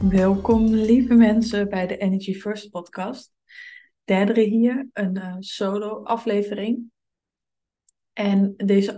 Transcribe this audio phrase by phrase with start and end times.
[0.00, 3.32] Welkom lieve mensen bij de Energy First podcast.
[4.04, 6.90] Derdere hier, een uh, solo aflevering.
[8.12, 8.96] En deze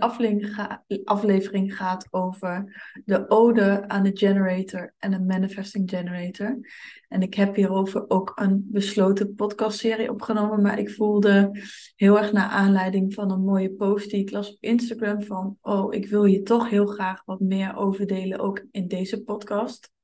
[1.05, 6.59] aflevering, gaat over de ode aan de generator en de manifesting generator.
[7.07, 11.59] En ik heb hierover ook een besloten podcastserie opgenomen, maar ik voelde
[11.95, 15.93] heel erg naar aanleiding van een mooie post die ik las op Instagram van, oh,
[15.93, 19.97] ik wil je toch heel graag wat meer over delen, ook in deze podcast.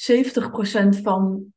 [0.00, 1.52] 70% van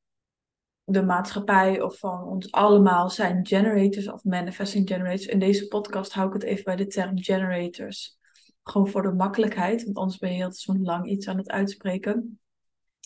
[0.84, 5.26] de maatschappij of van ons allemaal zijn generators of manifesting generators.
[5.26, 8.18] In deze podcast hou ik het even bij de term generators.
[8.64, 12.40] Gewoon voor de makkelijkheid, want anders ben je heel te lang iets aan het uitspreken.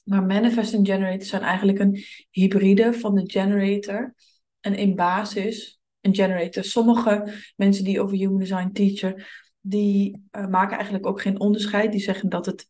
[0.04, 4.16] Maar manifesting generators zijn eigenlijk een hybride van de generator.
[4.60, 6.64] En in basis een generator.
[6.64, 9.24] Sommige mensen die over human design teachen,
[9.62, 11.92] die uh, maken eigenlijk ook geen onderscheid.
[11.92, 12.70] Die zeggen dat het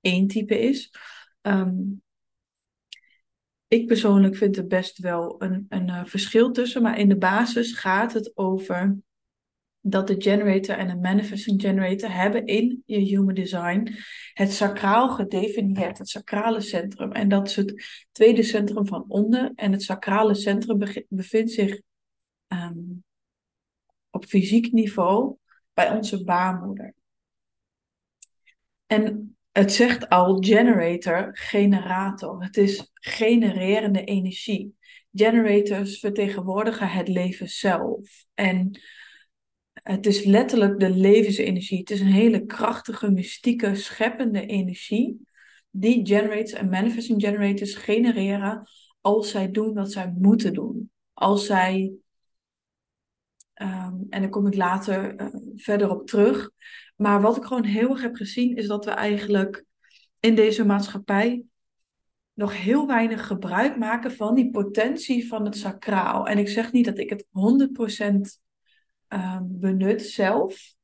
[0.00, 0.90] één type is.
[1.42, 2.01] Um,
[3.72, 7.72] ik persoonlijk vind er best wel een, een uh, verschil tussen, maar in de basis
[7.72, 8.98] gaat het over
[9.80, 13.94] dat de generator en de manifesting generator hebben in je human design
[14.32, 17.12] het sacraal gedefinieerd, het sacrale centrum.
[17.12, 19.52] En dat is het tweede centrum van onder.
[19.54, 21.80] En het sacrale centrum bevindt zich
[22.48, 23.04] um,
[24.10, 25.36] op fysiek niveau
[25.74, 26.94] bij onze baarmoeder.
[28.86, 32.42] En het zegt al generator, generator.
[32.42, 34.74] Het is genererende energie.
[35.12, 38.24] Generators vertegenwoordigen het leven zelf.
[38.34, 38.80] En
[39.72, 41.78] het is letterlijk de levensenergie.
[41.78, 45.26] Het is een hele krachtige, mystieke, scheppende energie.
[45.70, 48.68] Die generators en manifesting generators genereren
[49.00, 50.90] als zij doen wat zij moeten doen.
[51.12, 51.92] Als zij,
[53.54, 55.26] um, en daar kom ik later uh,
[55.56, 56.50] verder op terug.
[57.02, 59.64] Maar wat ik gewoon heel erg heb gezien, is dat we eigenlijk
[60.20, 61.44] in deze maatschappij
[62.32, 66.26] nog heel weinig gebruik maken van die potentie van het sacraal.
[66.26, 68.40] En ik zeg niet dat ik het 100%
[69.08, 70.74] um, benut zelf.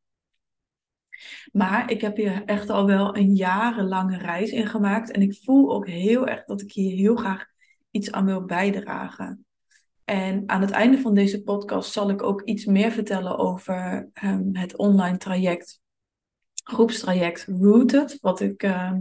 [1.52, 5.10] Maar ik heb hier echt al wel een jarenlange reis in gemaakt.
[5.10, 7.46] En ik voel ook heel erg dat ik hier heel graag
[7.90, 9.46] iets aan wil bijdragen.
[10.04, 14.56] En aan het einde van deze podcast zal ik ook iets meer vertellen over um,
[14.56, 15.80] het online traject
[16.68, 18.92] groepstraject Rooted, wat ik, uh,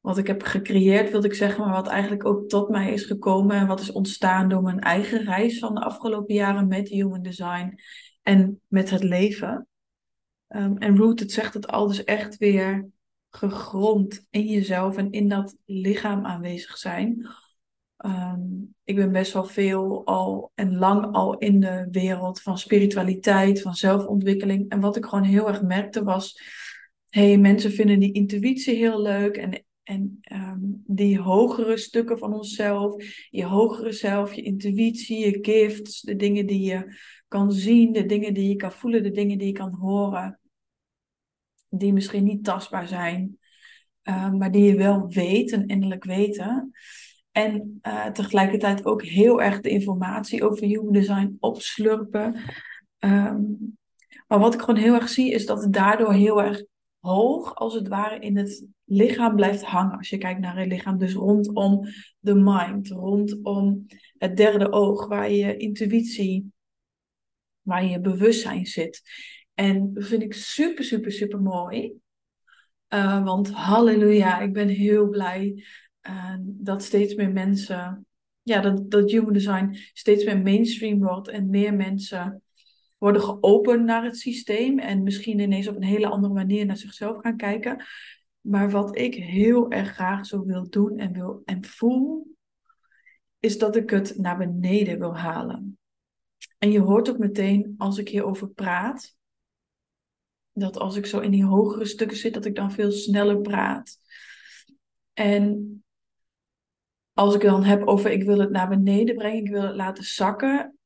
[0.00, 3.56] wat ik heb gecreëerd, wil ik zeggen, maar wat eigenlijk ook tot mij is gekomen
[3.56, 7.74] en wat is ontstaan door mijn eigen reis van de afgelopen jaren met human design
[8.22, 9.68] en met het leven.
[10.48, 12.88] Um, en Rooted zegt het al, dus echt weer
[13.30, 17.28] gegrond in jezelf en in dat lichaam aanwezig zijn.
[18.06, 23.62] Um, ik ben best wel veel al en lang al in de wereld van spiritualiteit,
[23.62, 24.68] van zelfontwikkeling.
[24.70, 26.40] En wat ik gewoon heel erg merkte was,
[27.08, 33.04] hey, mensen vinden die intuïtie heel leuk en, en um, die hogere stukken van onszelf,
[33.30, 36.96] je hogere zelf, je intuïtie, je gifts, de dingen die je
[37.28, 40.40] kan zien, de dingen die je kan voelen, de dingen die je kan horen,
[41.68, 43.38] die misschien niet tastbaar zijn,
[44.04, 46.72] uh, maar die je wel weet en innerlijk weten.
[47.30, 52.40] En uh, tegelijkertijd ook heel erg de informatie over human design opslurpen.
[52.98, 53.78] Um,
[54.26, 56.62] maar wat ik gewoon heel erg zie, is dat het daardoor heel erg
[56.98, 59.96] hoog, als het ware, in het lichaam blijft hangen.
[59.96, 61.86] Als je kijkt naar het lichaam, dus rondom
[62.18, 63.86] de mind, rondom
[64.18, 66.52] het derde oog, waar je intuïtie,
[67.62, 69.02] waar je bewustzijn zit.
[69.54, 71.92] En dat vind ik super, super, super mooi.
[72.88, 75.64] Uh, want halleluja, ik ben heel blij
[76.42, 78.06] dat steeds meer mensen,
[78.42, 82.42] ja, dat, dat human design steeds meer mainstream wordt en meer mensen
[82.98, 87.20] worden geopend naar het systeem en misschien ineens op een hele andere manier naar zichzelf
[87.20, 87.84] gaan kijken.
[88.40, 92.36] Maar wat ik heel erg graag zo wil doen en, wil, en voel,
[93.38, 95.78] is dat ik het naar beneden wil halen.
[96.58, 99.16] En je hoort ook meteen als ik hierover praat,
[100.52, 103.96] dat als ik zo in die hogere stukken zit, dat ik dan veel sneller praat.
[105.12, 105.84] En
[107.20, 110.04] als ik dan heb over ik wil het naar beneden brengen, ik wil het laten
[110.04, 110.78] zakken,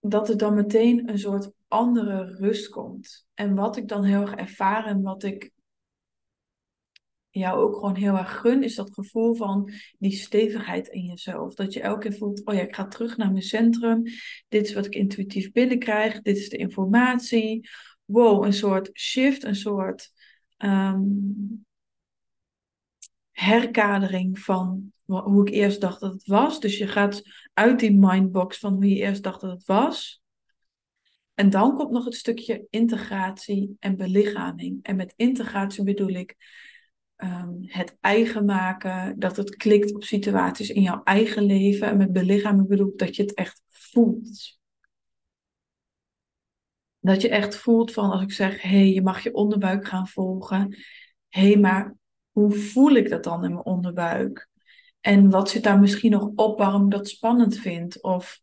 [0.00, 3.26] dat er dan meteen een soort andere rust komt.
[3.34, 5.50] En wat ik dan heel erg ervaar en wat ik
[7.30, 11.54] jou ook gewoon heel erg gun, is dat gevoel van die stevigheid in jezelf.
[11.54, 14.02] Dat je elke keer voelt, oh ja, ik ga terug naar mijn centrum.
[14.48, 16.22] Dit is wat ik intuïtief binnenkrijg.
[16.22, 17.68] Dit is de informatie.
[18.04, 20.12] Wow, een soort shift, een soort
[20.56, 21.02] ehm,
[23.30, 26.60] herkadering van hoe ik eerst dacht dat het was.
[26.60, 27.22] Dus je gaat
[27.54, 30.22] uit die mindbox van hoe je eerst dacht dat het was.
[31.34, 34.78] En dan komt nog het stukje integratie en belichaming.
[34.82, 36.36] En met integratie bedoel ik
[37.16, 41.88] um, het eigen maken, dat het klikt op situaties in jouw eigen leven.
[41.88, 44.58] En met belichaming bedoel ik dat je het echt voelt.
[46.98, 50.08] Dat je echt voelt van als ik zeg, hé, hey, je mag je onderbuik gaan
[50.08, 50.76] volgen.
[51.28, 51.94] Hé, hey, maar
[52.30, 54.50] hoe voel ik dat dan in mijn onderbuik?
[55.02, 58.02] En wat zit daar misschien nog op waarom ik dat spannend vind?
[58.02, 58.40] Of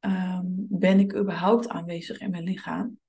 [0.00, 3.00] um, ben ik überhaupt aanwezig in mijn lichaam?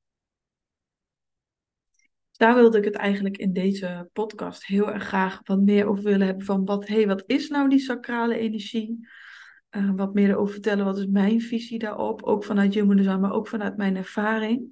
[2.44, 6.26] daar wilde ik het eigenlijk in deze podcast heel erg graag wat meer over willen
[6.26, 6.46] hebben.
[6.46, 9.08] Van wat, hey, wat is nou die sacrale energie?
[9.72, 12.24] Uh, wat meer erover vertellen, wat is mijn visie daarop?
[12.24, 14.66] Ook vanuit Human maar ook vanuit mijn ervaring.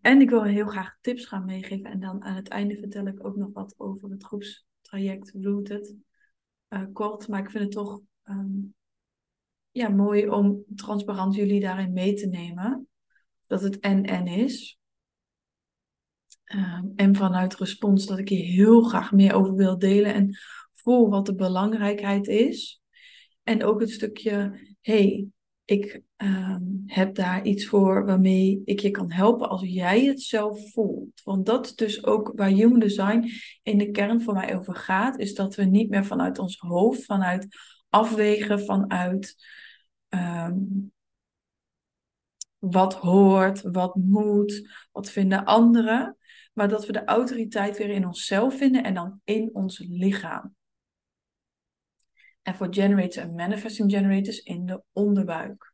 [0.00, 1.90] En ik wil heel graag tips gaan meegeven.
[1.90, 5.94] En dan aan het einde vertel ik ook nog wat over het groepstraject Rooted.
[6.68, 8.74] Uh, kort, maar ik vind het toch um,
[9.70, 12.88] ja, mooi om transparant jullie daarin mee te nemen.
[13.46, 14.78] Dat het en-en is.
[16.54, 20.36] Um, en vanuit respons dat ik hier heel graag meer over wil delen en
[20.72, 22.82] voel wat de belangrijkheid is.
[23.42, 25.28] En ook het stukje, hey,
[25.66, 30.72] ik um, heb daar iets voor waarmee ik je kan helpen als jij het zelf
[30.72, 31.20] voelt.
[31.24, 33.28] Want dat is dus ook waar Human Design
[33.62, 37.04] in de kern voor mij over gaat, is dat we niet meer vanuit ons hoofd,
[37.04, 37.46] vanuit
[37.88, 39.36] afwegen, vanuit
[40.08, 40.92] um,
[42.58, 46.16] wat hoort, wat moet, wat vinden anderen,
[46.52, 50.55] maar dat we de autoriteit weer in onszelf vinden en dan in ons lichaam.
[52.46, 55.72] En voor generators en manifesting generators in de onderbuik.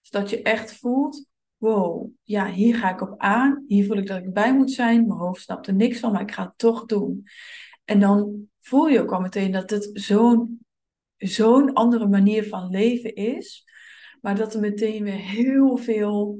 [0.00, 1.26] Zodat je echt voelt,
[1.56, 3.64] wow, ja, hier ga ik op aan.
[3.66, 5.06] Hier voel ik dat ik bij moet zijn.
[5.06, 7.24] Mijn hoofd snapt er niks van, maar ik ga het toch doen.
[7.84, 10.66] En dan voel je ook al meteen dat het zo'n
[11.16, 13.64] zo'n andere manier van leven is.
[14.20, 16.38] Maar dat er meteen weer heel veel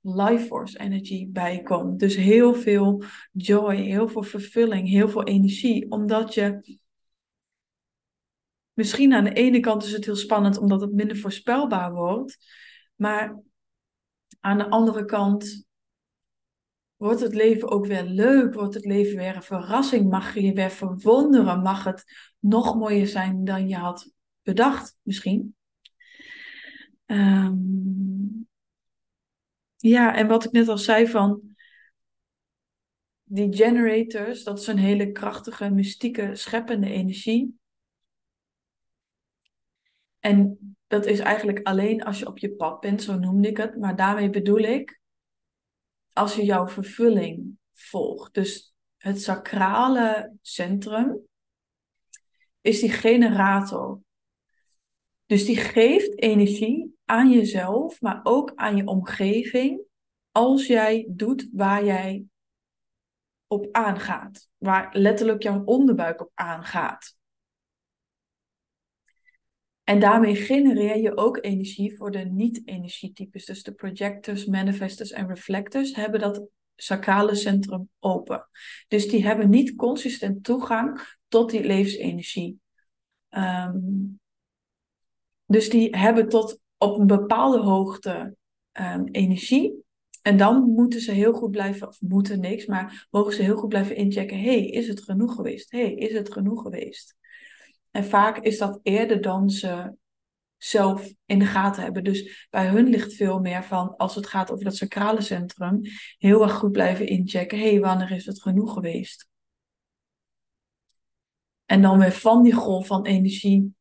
[0.00, 1.98] life force energy bij komt.
[1.98, 3.02] Dus heel veel
[3.32, 5.90] joy, heel veel vervulling, heel veel energie.
[5.90, 6.78] Omdat je
[8.76, 12.38] misschien aan de ene kant is het heel spannend omdat het minder voorspelbaar wordt.
[12.94, 13.42] Maar
[14.40, 15.66] aan de andere kant
[16.96, 20.52] wordt het leven ook weer leuk, wordt het leven weer een verrassing, mag je je
[20.52, 22.04] weer verwonderen, mag het
[22.38, 24.12] nog mooier zijn dan je had
[24.42, 25.56] bedacht misschien.
[27.06, 28.48] Um,
[29.76, 31.56] ja, en wat ik net al zei van
[33.22, 37.58] die generators, dat is een hele krachtige, mystieke, scheppende energie.
[40.26, 43.76] En dat is eigenlijk alleen als je op je pad bent, zo noemde ik het.
[43.76, 45.00] Maar daarmee bedoel ik,
[46.12, 48.34] als je jouw vervulling volgt.
[48.34, 51.26] Dus het sacrale centrum
[52.60, 54.00] is die generator.
[55.26, 59.80] Dus die geeft energie aan jezelf, maar ook aan je omgeving,
[60.30, 62.24] als jij doet waar jij
[63.46, 64.48] op aangaat.
[64.56, 67.15] Waar letterlijk jouw onderbuik op aangaat.
[69.86, 73.44] En daarmee genereer je ook energie voor de niet-energietypes.
[73.44, 78.48] Dus de projectors, manifestors en reflectors hebben dat sacrale centrum open.
[78.88, 82.58] Dus die hebben niet consistent toegang tot die levensenergie.
[83.30, 84.20] Um,
[85.44, 88.36] dus die hebben tot op een bepaalde hoogte
[88.72, 89.84] um, energie.
[90.22, 93.68] En dan moeten ze heel goed blijven, of moeten niks, maar mogen ze heel goed
[93.68, 94.40] blijven inchecken.
[94.40, 95.70] hey, is het genoeg geweest?
[95.70, 97.16] hey, is het genoeg geweest?
[97.96, 99.94] En vaak is dat eerder dan ze
[100.56, 102.04] zelf in de gaten hebben.
[102.04, 105.80] Dus bij hun ligt veel meer van, als het gaat over dat sacrale centrum,
[106.18, 107.58] heel erg goed blijven inchecken.
[107.58, 109.28] hey, wanneer is het genoeg geweest?
[111.64, 113.74] En dan weer van die golf van energie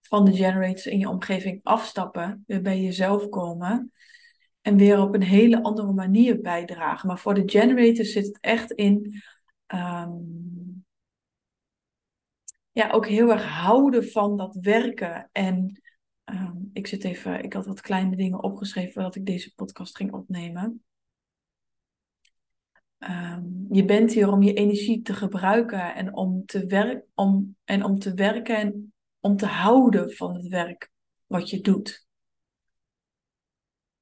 [0.00, 3.92] van de generators in je omgeving afstappen, weer bij jezelf komen
[4.60, 7.08] en weer op een hele andere manier bijdragen.
[7.08, 9.22] Maar voor de generators zit het echt in
[9.66, 10.10] ehm,
[12.72, 15.28] ja, ook heel erg houden van dat werken.
[15.32, 15.82] En
[16.24, 20.12] ehm, ik zit even, ik had wat kleine dingen opgeschreven voordat ik deze podcast ging
[20.12, 20.84] opnemen.
[22.98, 27.84] Ehm, je bent hier om je energie te gebruiken en om te, werken om, en
[27.84, 30.90] om te werken en om te houden van het werk
[31.26, 32.06] wat je doet.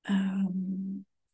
[0.01, 0.88] Ehm,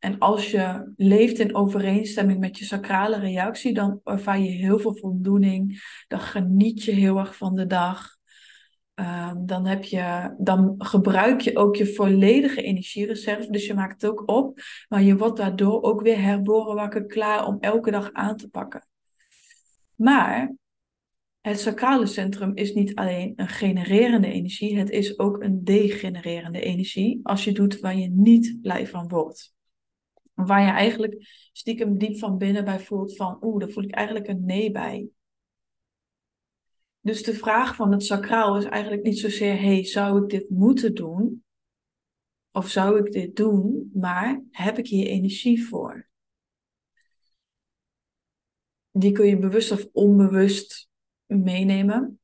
[0.05, 4.97] en als je leeft in overeenstemming met je sacrale reactie, dan ervaar je heel veel
[4.97, 5.83] voldoening.
[6.09, 8.17] Dan geniet je heel erg van de dag.
[8.95, 13.51] Ehm, dan, heb je, dan gebruik je ook je volledige energiereserve.
[13.51, 14.59] Dus je maakt het ook op.
[14.89, 18.87] Maar je wordt daardoor ook weer herboren wakker klaar om elke dag aan te pakken.
[19.95, 20.55] Maar
[21.41, 24.79] het sacrale centrum is niet alleen een genererende energie.
[24.79, 27.21] Het is ook een degenererende energie.
[27.23, 29.54] Als je doet waar je niet blij van wordt.
[30.35, 34.29] Waar je eigenlijk stiekem diep van binnen bij voelt van, oeh, daar voel ik eigenlijk
[34.29, 35.09] een nee bij.
[37.01, 40.95] Dus de vraag van het sacraal is eigenlijk niet zozeer, hey, zou ik dit moeten
[40.95, 41.45] doen?
[42.53, 43.91] Of zou ik dit doen?
[43.95, 46.09] Maar heb ik hier energie voor?
[48.91, 50.89] Die kun je bewust of onbewust
[51.27, 52.21] meenemen.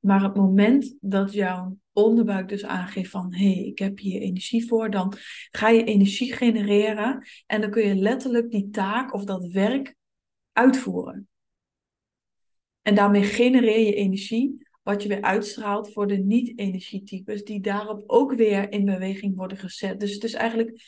[0.00, 4.66] Maar het moment dat jouw onderbuik dus aangeeft van hé, hey, ik heb hier energie
[4.66, 5.12] voor, dan
[5.50, 9.94] ga je energie genereren en dan kun je letterlijk die taak of dat werk
[10.52, 11.28] uitvoeren.
[12.82, 18.34] En daarmee genereer je energie, wat je weer uitstraalt voor de niet-energietypes, die daarop ook
[18.34, 20.00] weer in beweging worden gezet.
[20.00, 20.82] Dus het is eigenlijk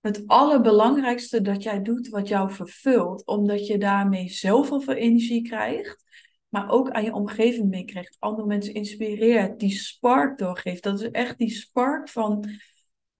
[0.00, 5.42] het allerbelangrijkste dat jij doet wat jou vervult, omdat je daarmee zelf al veel energie
[5.42, 6.04] krijgt,
[6.50, 10.82] maar ook aan je omgeving meekrijgt, andere mensen inspireert, die spark doorgeeft.
[10.82, 12.50] Dat is echt die spark van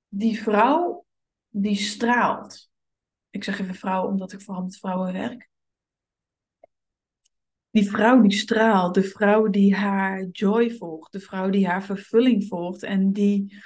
[0.09, 1.05] die vrouw
[1.49, 2.71] die straalt.
[3.31, 5.51] Ik zeg even vrouw omdat ik vooral met vrouwen werk
[7.71, 12.47] die vrouw die straalt, de vrouw die haar joy volgt, de vrouw die haar vervulling
[12.47, 13.57] volgt en die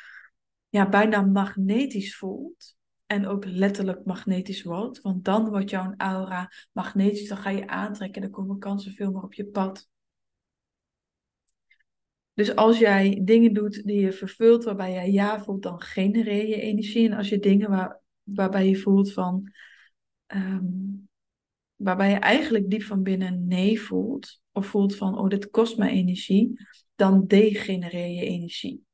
[0.68, 2.76] ja, bijna magnetisch voelt.
[3.06, 8.22] En ook letterlijk magnetisch wordt, want dan wordt jouw aura magnetisch, dan ga je aantrekken
[8.22, 9.88] en dan komen kansen veel meer op je pad.
[12.34, 16.60] Dus als jij dingen doet die je vervult, waarbij jij ja voelt, dan genereer je
[16.60, 17.08] energie.
[17.08, 19.52] En als je dingen waar, waarbij je voelt van,
[20.26, 20.64] ehm,
[21.76, 25.90] waarbij je eigenlijk diep van binnen nee voelt, of voelt van, oh, dit kost mij
[25.90, 28.84] energie, dan degenereer je energie.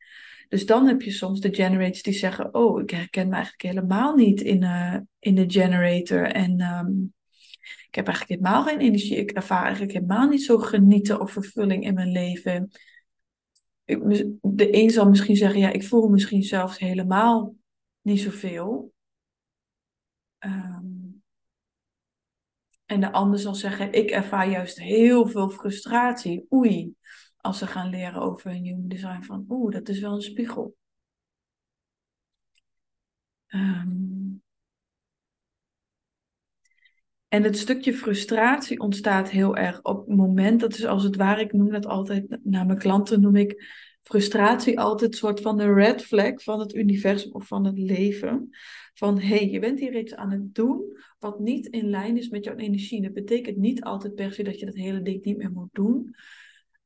[0.50, 4.14] Dus dan heb je soms de generators die zeggen, oh, ik herken me eigenlijk helemaal
[4.14, 6.22] niet in, uh, in de generator.
[6.22, 7.14] En um,
[7.86, 9.16] ik heb eigenlijk helemaal geen energie.
[9.16, 12.70] Ik ervaar eigenlijk helemaal niet zo genieten of vervulling in mijn leven.
[13.84, 17.54] Ik, de een zal misschien zeggen, ja, ik voel misschien zelfs helemaal
[18.00, 18.92] niet zoveel.
[20.38, 21.22] Um,
[22.86, 26.46] en de ander zal zeggen, ik ervaar juist heel veel frustratie.
[26.52, 26.94] Oei,
[27.40, 30.76] als ze gaan leren over een human design van, oeh, dat is wel een spiegel.
[33.48, 34.42] Um,
[37.28, 41.40] en het stukje frustratie ontstaat heel erg op het moment, dat is als het ware,
[41.40, 43.64] ik noem dat altijd naar mijn klanten, noem ik
[44.02, 48.48] frustratie altijd soort van de red flag van het universum of van het leven.
[48.94, 52.28] Van hé, hey, je bent hier iets aan het doen wat niet in lijn is
[52.28, 53.02] met jouw energie.
[53.02, 56.14] Dat betekent niet altijd per se dat je dat hele ding niet meer moet doen.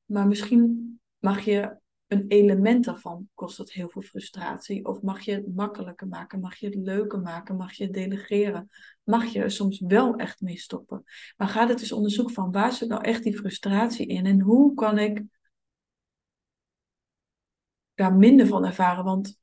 [0.05, 4.85] Maar misschien mag je een element daarvan, kost dat heel veel frustratie.
[4.85, 8.71] Of mag je het makkelijker maken, mag je het leuker maken, mag je het delegeren.
[9.03, 11.03] Mag je er soms wel echt mee stoppen.
[11.37, 14.27] Maar ga het eens onderzoeken van waar zit nou echt die frustratie in?
[14.27, 15.23] En hoe kan ik
[17.95, 19.05] daar minder van ervaren?
[19.05, 19.39] Want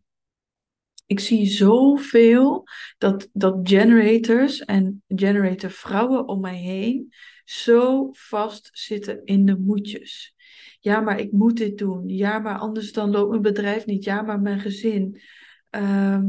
[1.06, 7.13] ik zie zoveel dat, dat generators en generator vrouwen om mij heen
[7.45, 10.36] zo vast zitten in de moedjes.
[10.79, 12.10] Ja, maar ik moet dit doen.
[12.10, 14.03] Ja, maar anders dan loopt mijn bedrijf niet.
[14.03, 15.21] Ja, maar mijn gezin.
[15.69, 16.27] Ehm,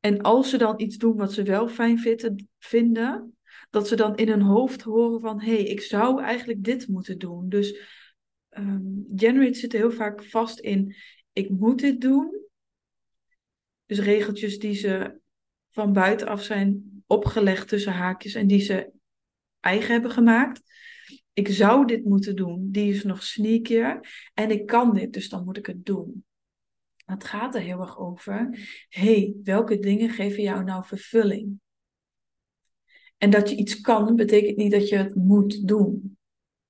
[0.00, 1.98] en als ze dan iets doen wat ze wel fijn
[2.58, 3.36] vinden,
[3.70, 7.18] dat ze dan in hun hoofd horen van hé, hey, ik zou eigenlijk dit moeten
[7.18, 7.48] doen.
[7.48, 7.78] Dus
[8.50, 10.94] um, generators zitten heel vaak vast in
[11.32, 12.42] ik moet dit doen.
[13.86, 15.18] Dus regeltjes die ze
[15.68, 18.90] van buitenaf zijn opgelegd tussen haakjes en die ze
[19.64, 20.62] eigen hebben gemaakt.
[21.32, 24.00] Ik zou dit moeten doen, die is nog sneakier.
[24.34, 26.24] En ik kan dit, dus dan moet ik het doen.
[27.04, 28.58] Het gaat er heel erg over.
[28.88, 31.60] hey, welke dingen geven jou nou vervulling?
[33.16, 36.18] En dat je iets kan, betekent niet dat je het moet doen.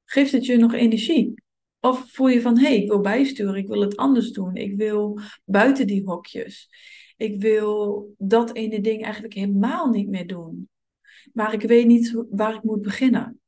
[0.04, 1.34] Geeft het je nog energie?
[1.80, 4.76] Of voel je van, hé, hey, ik wil bijsturen, ik wil het anders doen, ik
[4.76, 6.68] wil buiten die hokjes.
[7.16, 10.68] Ik wil dat ene ding eigenlijk helemaal niet meer doen.
[11.32, 13.38] Maar ik weet niet waar ik moet beginnen.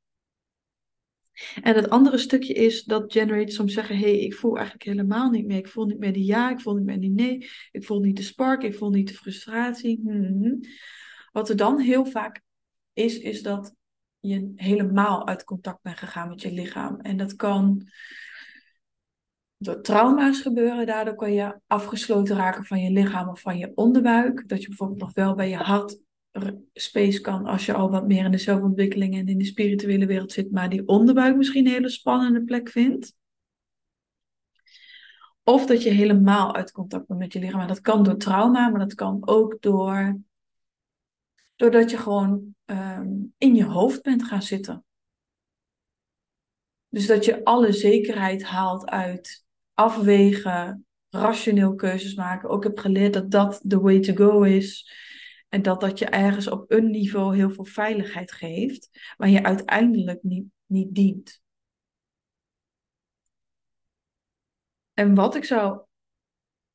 [1.62, 5.47] En het andere stukje is dat generators soms zeggen: hey, ik voel eigenlijk helemaal niet
[5.47, 5.59] meer.
[5.59, 7.50] Ik voel niet meer die ja, ik voel niet meer die nee.
[7.71, 10.00] Ik voel niet de spark, ik voel niet de frustratie.
[10.02, 10.61] Hmm.
[11.33, 12.42] Wat er dan heel vaak
[12.92, 13.75] is, is dat
[14.21, 17.00] je helemaal uit contact bent gegaan met je lichaam.
[17.00, 17.88] En dat kan
[19.56, 20.87] door trauma's gebeuren.
[20.87, 24.49] Daardoor kan je afgesloten raken van je lichaam of van je onderbuik.
[24.49, 25.99] Dat je bijvoorbeeld nog wel bij je hart
[26.73, 30.33] space kan als je al wat meer in de zelfontwikkeling en in de spirituele wereld
[30.33, 33.14] zit, maar die onderbuik misschien een hele spannende plek vindt.
[35.43, 37.66] Of dat je helemaal uit contact bent met je lichaam.
[37.66, 40.21] Dat kan door trauma, maar dat kan ook door,
[41.57, 44.85] doordat je gewoon ehm, in je hoofd bent gaan zitten.
[46.88, 52.49] Dus dat je alle zekerheid haalt uit afwegen, rationeel keuzes maken.
[52.49, 54.90] Ook heb geleerd dat dat the way to go is.
[55.49, 60.23] En dat dat je ergens op een niveau heel veel veiligheid geeft, maar je uiteindelijk
[60.23, 61.41] niet, niet dient.
[64.93, 65.81] En wat ik zou,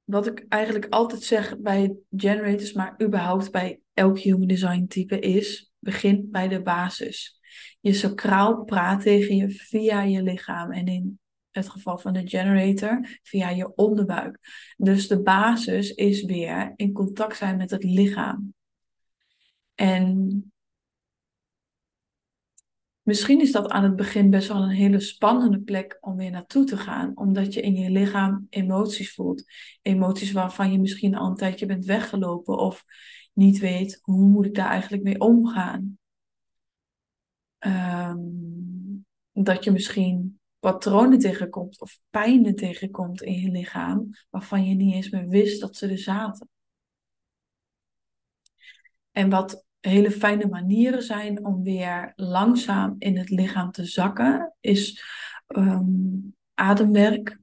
[0.04, 5.72] wat ik eigenlijk altijd zeg bij generators, maar überhaupt bij elk human design type is,
[5.80, 7.40] begin bij de basis.
[7.80, 11.20] Je sacraal praat tegen je via je lichaam en in
[11.52, 14.40] het geval van de generator via je onderbuik.
[14.78, 18.54] Dus de basis is weer in contact zijn met het lichaam.
[19.76, 20.52] En
[23.02, 26.66] misschien is dat aan het begin best wel een hele spannende plek om weer naartoe
[26.66, 29.44] te gaan, omdat je in je lichaam emoties voelt.
[29.82, 32.86] Emoties waarvan je misschien al een tijdje bent weggelopen of
[33.34, 36.00] niet weet hoe moet ik daar eigenlijk mee omgaan.
[37.60, 44.94] Um, dat je misschien patronen tegenkomt of pijnen tegenkomt in je lichaam waarvan je niet
[44.94, 46.50] eens meer wist dat ze er zaten.
[49.12, 55.04] En wat hele fijne manieren zijn om weer langzaam in het lichaam te zakken, is
[55.48, 57.40] um, ademwerk,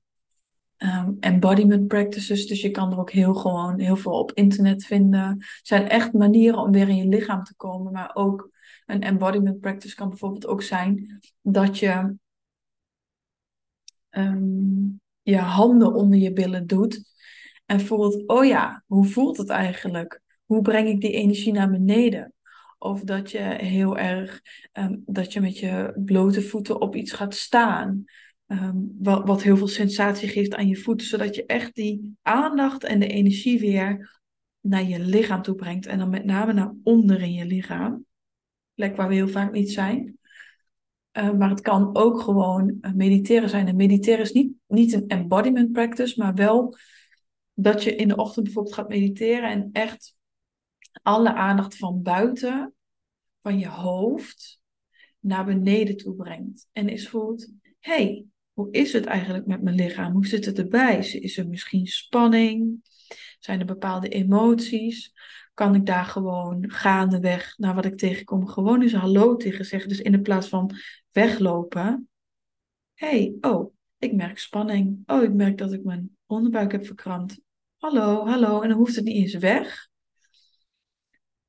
[0.76, 2.46] um, embodiment practices.
[2.46, 5.28] Dus je kan er ook heel gewoon heel veel op internet vinden.
[5.28, 8.50] Het zijn echt manieren om weer in je lichaam te komen, maar ook
[8.86, 12.16] een embodiment practice kan bijvoorbeeld ook zijn dat je
[14.10, 17.16] um, je handen onder je billen doet
[17.66, 20.20] en voelt, oh ja, hoe voelt het eigenlijk?
[20.48, 22.32] Hoe breng ik die energie naar beneden?
[22.78, 24.40] Of dat je heel erg,
[24.72, 28.04] ehm, dat je met je blote voeten op iets gaat staan.
[28.46, 32.84] Ehm, wat, wat heel veel sensatie geeft aan je voeten, zodat je echt die aandacht
[32.84, 34.20] en de energie weer
[34.60, 35.86] naar je lichaam toe brengt.
[35.86, 38.04] En dan met name naar onder in je lichaam.
[38.74, 40.18] Plek waar we heel vaak niet zijn.
[41.12, 43.66] Uh, maar het kan ook gewoon eh, mediteren zijn.
[43.68, 46.76] En mediteren is niet, niet een embodiment practice, maar wel
[47.54, 50.16] dat je in de ochtend bijvoorbeeld gaat mediteren en echt
[51.02, 52.74] alle aandacht van buiten,
[53.40, 54.60] van je hoofd,
[55.20, 56.68] naar beneden toe brengt.
[56.72, 57.48] En is voelt,
[57.80, 60.12] hey, hoe is het eigenlijk met mijn lichaam?
[60.12, 60.98] Hoe zit het erbij?
[60.98, 62.80] Is er misschien spanning?
[63.38, 65.12] Zijn er bepaalde emoties?
[65.54, 69.88] Kan ik daar gewoon gaandeweg, naar wat ik tegenkom, gewoon eens hallo tegen zeggen?
[69.88, 70.76] Dus in plaats van
[71.10, 72.08] weglopen,
[72.94, 75.02] hey, oh, ik merk spanning.
[75.06, 77.40] Oh, ik merk dat ik mijn onderbuik heb verkrampt.
[77.76, 78.60] Hallo, hallo.
[78.60, 79.87] En dan hoeft het niet eens weg.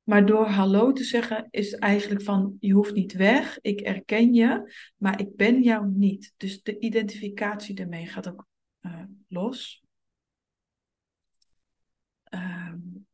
[0.02, 4.72] Maar door hallo te zeggen is eigenlijk van je hoeft niet weg, ik erken je,
[4.96, 6.34] maar ik ben jou niet.
[6.36, 8.46] Dus de identificatie daarmee gaat ook
[8.80, 9.82] uh, los.
[12.34, 13.06] Um,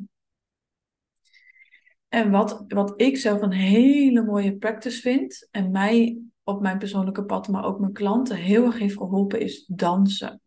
[2.08, 7.24] en wat, wat ik zelf een hele mooie practice vind, en mij op mijn persoonlijke
[7.24, 10.40] pad, maar ook mijn klanten heel erg heeft geholpen, is dansen.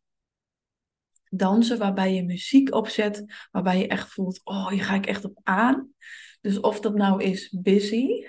[1.30, 5.40] Dansen waarbij je muziek opzet, waarbij je echt voelt, oh, hier ga ik echt op
[5.44, 5.94] aan.
[6.42, 8.28] Dus of dat nou is busy,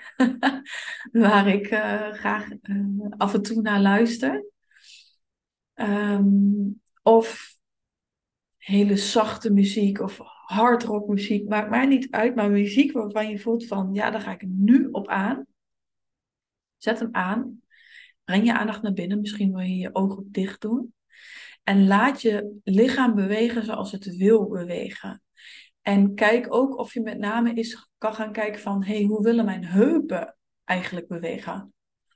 [1.11, 4.45] waar ik uh, graag uh, af en toe naar luister.
[5.75, 7.55] Um, of
[8.57, 11.47] hele zachte muziek of hard rock muziek.
[11.47, 14.87] Maakt mij niet uit, maar muziek waarvan je voelt van ja, daar ga ik nu
[14.91, 15.45] op aan.
[16.77, 17.61] Zet hem aan.
[18.23, 19.19] Breng je aandacht naar binnen.
[19.19, 20.93] Misschien wil je je ogen dicht doen.
[21.63, 25.23] En laat je lichaam bewegen zoals het wil bewegen.
[25.81, 29.45] En kijk ook of je met name eens kan gaan kijken van, hey, hoe willen
[29.45, 31.73] mijn heupen eigenlijk bewegen?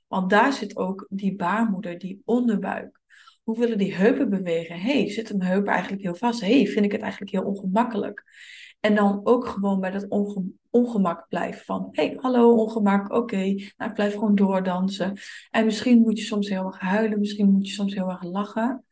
[0.08, 3.00] Want daar zit ook die baarmoeder, die onderbuik.
[3.44, 4.80] Hoe willen die heupen bewegen?
[4.80, 6.42] hey, zitten mijn heupen eigenlijk heel vast?
[6.42, 8.24] hey, vind ik het eigenlijk heel ongemakkelijk?
[8.80, 10.08] En dan ook gewoon bij dat
[10.70, 13.44] ongemak blijven van, hey, hallo ongemak, oké,
[13.78, 15.18] nou ik blijf gewoon doordansen.
[15.50, 18.86] En misschien moet je soms heel erg huilen, misschien moet je soms heel erg lachen.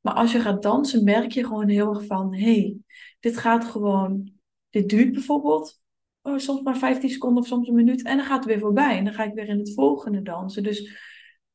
[0.00, 2.76] Maar als je gaat dansen, merk je gewoon heel erg van, hey,
[3.20, 4.32] dit gaat gewoon,
[4.70, 5.80] dit duurt bijvoorbeeld
[6.26, 8.98] oh, soms maar 15 seconden of soms een minuut en dan gaat het weer voorbij
[8.98, 10.62] en dan ga ik weer in het volgende dansen.
[10.62, 10.98] Dus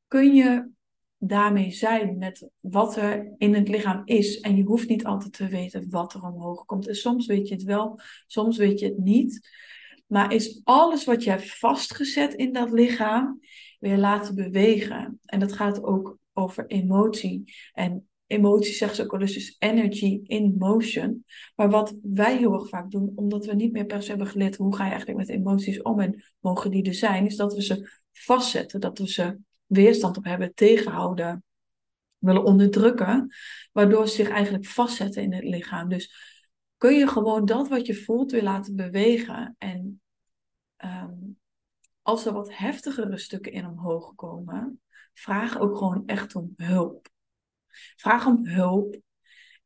[0.08, 0.70] kun je
[1.18, 5.48] daarmee zijn met wat er in het lichaam is en je hoeft niet altijd te
[5.48, 6.88] weten wat er omhoog komt.
[6.88, 9.50] En soms weet je het wel, soms weet je het niet.
[10.08, 13.40] Maar is alles wat je hebt vastgezet in dat lichaam
[13.80, 15.20] weer laten bewegen.
[15.26, 17.54] En dat gaat ook over emotie.
[17.74, 21.26] En emoties zeggen ze ook wel eens, is energy in motion.
[21.56, 24.56] Maar wat wij heel erg vaak doen, omdat we niet meer per se hebben geleerd
[24.56, 27.64] hoe ga je eigenlijk met emoties om en mogen die er zijn, is dat we
[27.64, 31.44] ze vastzetten, dat we ze weerstand op hebben, tegenhouden,
[32.18, 33.34] willen onderdrukken,
[33.72, 35.90] waardoor ze zich eigenlijk vastzetten in het lichaam.
[35.90, 36.14] Dus
[36.78, 39.56] kun je gewoon dat wat je voelt weer laten bewegen.
[39.58, 40.02] En
[40.76, 41.14] ehm,
[42.02, 44.82] als er wat heftigere stukken in omhoog komen,
[45.14, 47.10] vraag ook gewoon echt om hulp.
[47.96, 49.00] Vraag om hulp.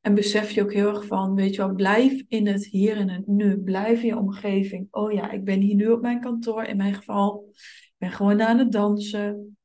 [0.01, 3.09] En besef je ook heel erg van, weet je wel, blijf in het hier en
[3.09, 3.59] het nu.
[3.59, 4.87] Blijf in je omgeving.
[4.91, 7.49] Oh ja, ik ben hier nu op mijn kantoor, in mijn geval.
[7.53, 9.57] Ik ben gewoon aan het dansen.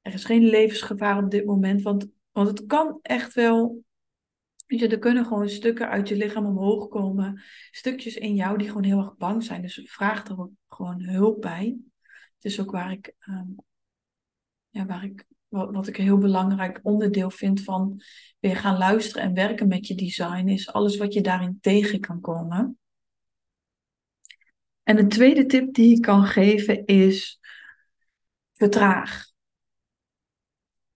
[0.00, 3.84] Er is geen levensgevaar op dit moment, want, want het kan echt wel.
[4.66, 7.42] Weet je, er kunnen gewoon stukken uit je lichaam omhoog komen.
[7.70, 9.62] Stukjes in jou die gewoon heel erg bang zijn.
[9.62, 11.76] Dus vraag er gewoon hulp bij.
[12.34, 13.48] Het is ook waar ik, ehm,
[14.70, 18.00] ja, waar ik wat, ik een heel belangrijk onderdeel vind van
[18.40, 22.20] weer gaan luisteren en werken met je design, is alles wat je daarin tegen kan
[22.20, 22.78] komen.
[24.82, 27.40] En een tweede tip die ik kan geven is
[28.52, 29.26] vertraag.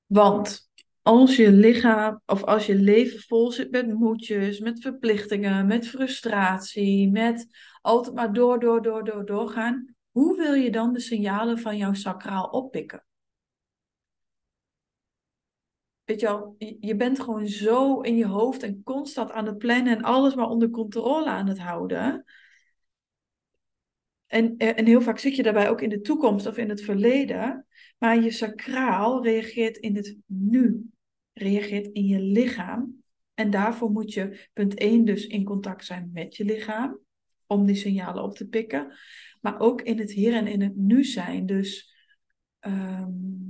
[0.07, 0.69] Want
[1.03, 7.11] als je lichaam of als je leven vol zit met moedjes, met verplichtingen, met frustratie,
[7.11, 7.47] met
[7.81, 11.95] altijd maar door, door, door, door, doorgaan, hoe wil je dan de signalen van jouw
[11.95, 13.08] sacraal oppikken?
[16.09, 19.97] Weet je wel, je bent gewoon zo in je hoofd en constant aan het plannen
[19.97, 22.25] en alles maar onder controle aan het houden.
[24.27, 27.67] En, en heel vaak zit je daarbij ook in de toekomst of in het verleden.
[27.99, 30.91] Maar je sacraal reageert in het nu.
[31.33, 33.03] Reageert in je lichaam.
[33.35, 36.99] En daarvoor moet je, punt 1, dus in contact zijn met je lichaam.
[37.47, 38.93] Om die signalen op te pikken.
[39.41, 41.47] Maar ook in het hier en in het nu zijn.
[41.47, 41.95] Dus
[42.59, 43.47] ehm,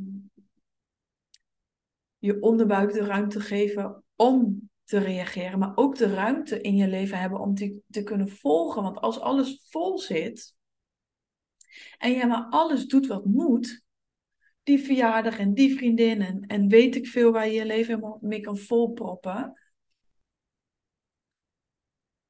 [2.18, 7.18] je onderbuik de ruimte geven om te reageren, maar ook de ruimte in je leven
[7.18, 8.82] hebben om die te kunnen volgen.
[8.82, 10.56] Want als alles vol zit
[11.98, 13.82] en jij maar alles doet wat moet,
[14.62, 18.58] die verjaardag en die vriendin en, weet ik veel waar je je leven mee kan
[18.58, 19.60] volproppen.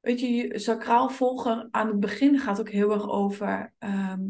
[0.00, 4.22] Weet je, je sacraal volgen aan het begin gaat ook heel erg over ehm,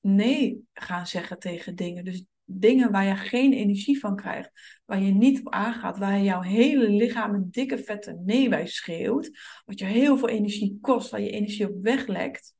[0.00, 2.04] nee gaan zeggen tegen dingen.
[2.04, 6.24] Dus dingen waar je geen energie van krijgt, waar je niet op aangaat, waar je
[6.24, 9.30] jouw hele lichaam een dikke vette nee bij schreeuwt,
[9.66, 12.54] wat je heel veel energie kost, waar je energie op weglekt.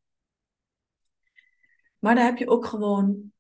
[1.99, 3.33] Maar daar heb je ook gewoon,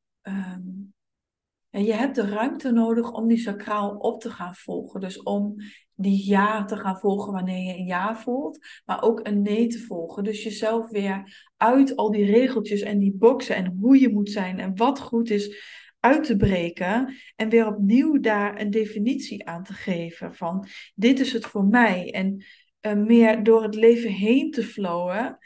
[1.70, 5.00] en je hebt de ruimte nodig om die sacraal op te gaan volgen.
[5.00, 5.54] Dus om
[5.94, 9.78] die ja te gaan volgen wanneer je een ja voelt, maar ook een nee te
[9.78, 10.24] volgen.
[10.24, 14.58] Dus jezelf weer uit al die regeltjes en die boxen en hoe je moet zijn
[14.58, 15.76] en wat goed is,
[16.08, 21.32] uit te breken en weer opnieuw daar een definitie aan te geven van dit is
[21.32, 22.44] het voor mij en
[22.82, 25.38] uh, meer door het leven heen te flowen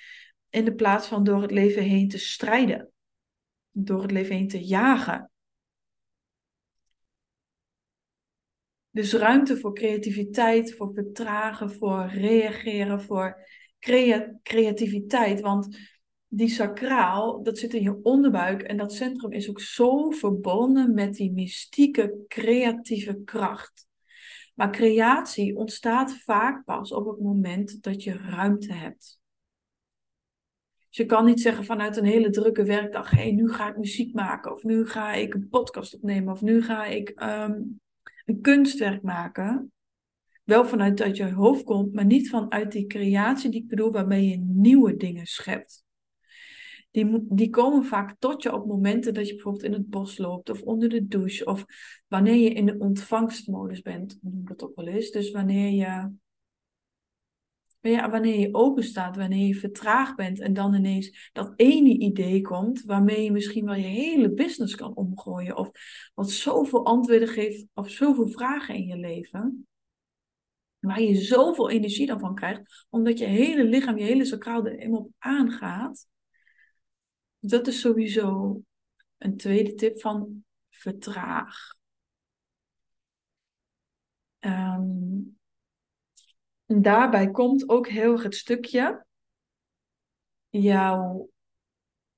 [0.50, 2.92] in de plaats van door het leven heen te strijden,
[3.70, 5.30] door het leven heen te jagen.
[8.90, 13.48] Dus ruimte voor creativiteit, voor vertragen, voor reageren, voor
[13.78, 15.40] crea creativiteit.
[15.40, 15.78] Want
[16.34, 21.14] die sacraal, dat zit in je onderbuik en dat centrum is ook zo verbonden met
[21.14, 23.86] die mystieke creatieve kracht.
[24.54, 29.20] Maar creatie ontstaat vaak pas op het moment dat je ruimte hebt.
[30.88, 33.76] Dus je kan niet zeggen vanuit een hele drukke werkdag: hé, hey, nu ga ik
[33.76, 37.60] muziek maken, of nu ga ik een podcast opnemen, of nu ga ik ehm,
[38.24, 39.72] een kunstwerk maken.
[40.44, 44.28] Wel vanuit dat je hoofd komt, maar niet vanuit die creatie die ik bedoel, waarmee
[44.28, 45.84] je nieuwe dingen schept
[46.92, 50.50] die, die komen vaak tot je op momenten dat je bijvoorbeeld in het bos loopt
[50.50, 51.64] of onder de douche of
[52.08, 55.10] wanneer je in de ontvangstmodus bent, noem dat ook wel eens.
[55.10, 56.10] Dus wanneer je,
[57.90, 62.40] ja, wanneer je open staat, wanneer je vertraagd bent en dan ineens dat ene idee
[62.40, 65.70] komt waarmee je misschien wel je hele business kan omgooien of
[66.14, 69.66] wat zoveel antwoorden geeft of zoveel vragen in je leven.
[70.78, 74.72] Waar je zoveel energie dan van krijgt, omdat je hele lichaam, je hele sacraal er
[74.72, 76.10] helemaal op aangaat
[77.42, 78.60] dat is sowieso
[79.18, 81.74] een tweede tip van vertraag.
[84.38, 85.20] Ehm,
[86.66, 89.06] daarbij komt ook heel erg het stukje
[90.48, 91.30] jouw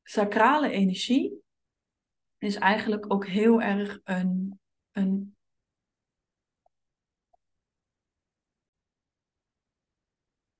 [0.02, 1.42] sacrale energie
[2.38, 4.60] is eigenlijk ook heel erg een,
[4.92, 5.36] een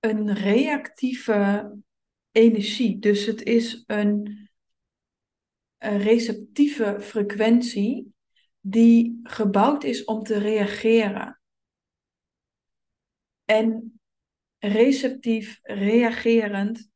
[0.05, 1.73] een reactieve
[2.31, 2.99] energie.
[2.99, 4.44] Dus het is een
[5.89, 8.15] receptieve frequentie
[8.61, 11.41] die gebouwd is om te reageren.
[13.45, 14.01] En
[14.59, 16.89] receptief, reagerend,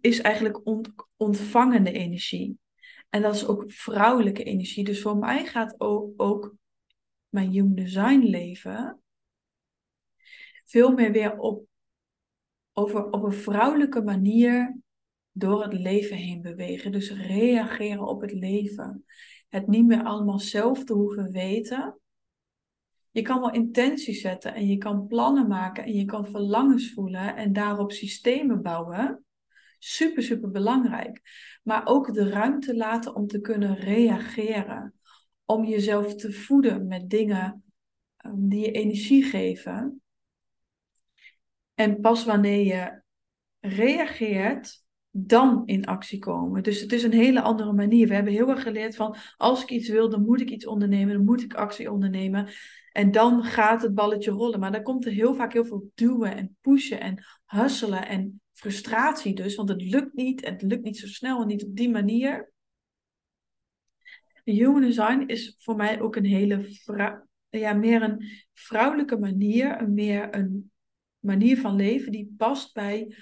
[0.00, 2.58] is eigenlijk ont, ontvangende energie.
[3.10, 4.84] En dat is ook vrouwelijke energie.
[4.84, 6.54] Dus voor mij gaat ook, ook
[7.28, 9.04] mijn human design leven
[10.64, 11.66] veel meer weer op,
[12.72, 14.76] over, op een vrouwelijke manier
[15.36, 16.92] door het leven heen bewegen.
[16.92, 19.04] Dus reageren op het leven.
[19.48, 21.98] Het niet meer allemaal zelf te hoeven weten.
[23.10, 27.36] Je kan wel intenties zetten en je kan plannen maken en je kan verlangens voelen
[27.36, 29.24] en daarop systemen bouwen.
[29.78, 31.20] Super, super belangrijk.
[31.62, 34.94] Maar ook de ruimte laten om te kunnen reageren.
[35.44, 37.64] Om jezelf te voeden met dingen
[38.16, 40.02] ehm, die je energie geven.
[41.74, 43.02] En pas wanneer je
[43.60, 44.83] reageert,
[45.16, 46.62] dan in actie komen.
[46.62, 48.08] Dus het is een hele andere manier.
[48.08, 51.14] We hebben heel erg geleerd van als ik iets wil, dan moet ik iets ondernemen,
[51.14, 52.48] dan moet ik actie ondernemen.
[52.92, 54.60] En dan gaat het balletje rollen.
[54.60, 59.34] Maar dan komt er heel vaak heel veel duwen en pushen en hustelen en frustratie
[59.34, 59.54] dus.
[59.54, 62.52] Want het lukt niet en het lukt niet zo snel en niet op die manier.
[64.44, 66.68] Human design is voor mij ook een hele,
[67.48, 70.72] ja, meer een vrouwelijke manier, een meer een
[71.18, 73.16] manier van leven die past bij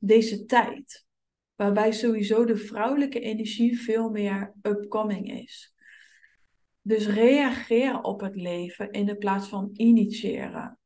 [0.00, 1.06] deze tijd.
[1.54, 5.74] Waarbij sowieso de vrouwelijke energie veel meer upcoming is.
[6.82, 10.78] Dus reageren op het leven in plaats van initiëren.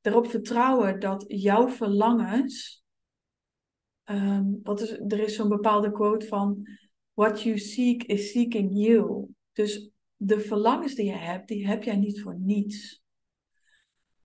[0.00, 2.84] Erop vertrouwen dat jouw verlangens.
[4.04, 6.68] Um, wat is, er is zo'n bepaalde quote van:
[7.12, 9.28] What you seek is seeking you.
[9.52, 13.03] Dus de verlangens die je hebt, die heb jij niet voor niets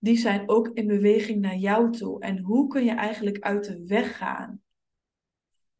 [0.00, 2.20] die zijn ook in beweging naar jou toe.
[2.20, 4.60] En hoe kun je eigenlijk uit de weg gaan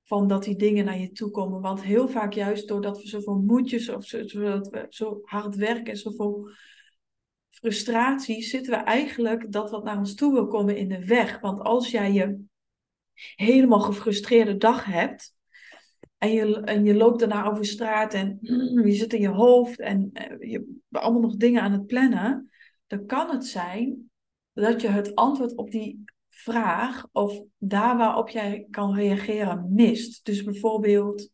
[0.02, 1.60] van dat die dingen naar je toe komen?
[1.60, 5.96] Want heel vaak juist doordat we zoveel moedjes of zodat we zo hard werken en
[5.96, 6.48] zoveel
[7.48, 11.40] frustratie, zitten we eigenlijk dat wat naar ons toe wil komen in de weg.
[11.40, 12.40] Want als jij je
[13.34, 15.34] helemaal gefrustreerde dag hebt,
[16.18, 18.38] en je, en je loopt daarna over straat en
[18.86, 22.50] je zit in je hoofd en eh, je bent allemaal nog dingen aan het plannen,
[22.86, 24.09] dan kan het zijn
[24.52, 30.24] dat je het antwoord op die vraag of daar waarop jij kan reageren mist.
[30.24, 31.30] Dus bijvoorbeeld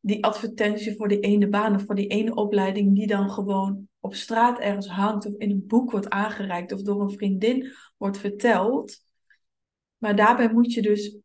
[0.00, 4.14] die advertentie voor die ene baan of voor die ene opleiding die dan gewoon op
[4.14, 9.04] straat ergens hangt of in een boek wordt aangereikt of door een vriendin wordt verteld.
[9.98, 11.18] Maar daarbij moet je dus,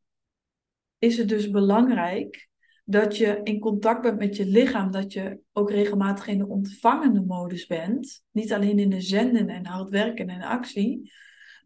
[0.97, 2.49] is het dus belangrijk
[2.83, 7.21] dat je in contact bent met je lichaam, dat je ook regelmatig in de ontvangende
[7.21, 8.23] modus bent.
[8.31, 11.11] Niet alleen in de zenden en hard werken en actie,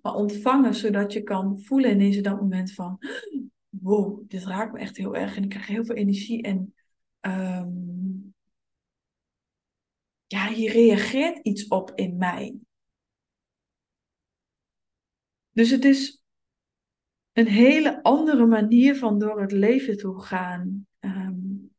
[0.01, 2.99] maar ontvangen zodat je kan voelen ineens in dat moment van,
[3.69, 6.73] wow, dit raakt me echt heel erg en ik krijg heel veel energie en
[7.21, 8.35] um,
[10.27, 12.55] ja, hier reageert iets op in mij.
[15.51, 16.21] Dus het is
[17.33, 21.71] een hele andere manier van door het leven toe gaan um,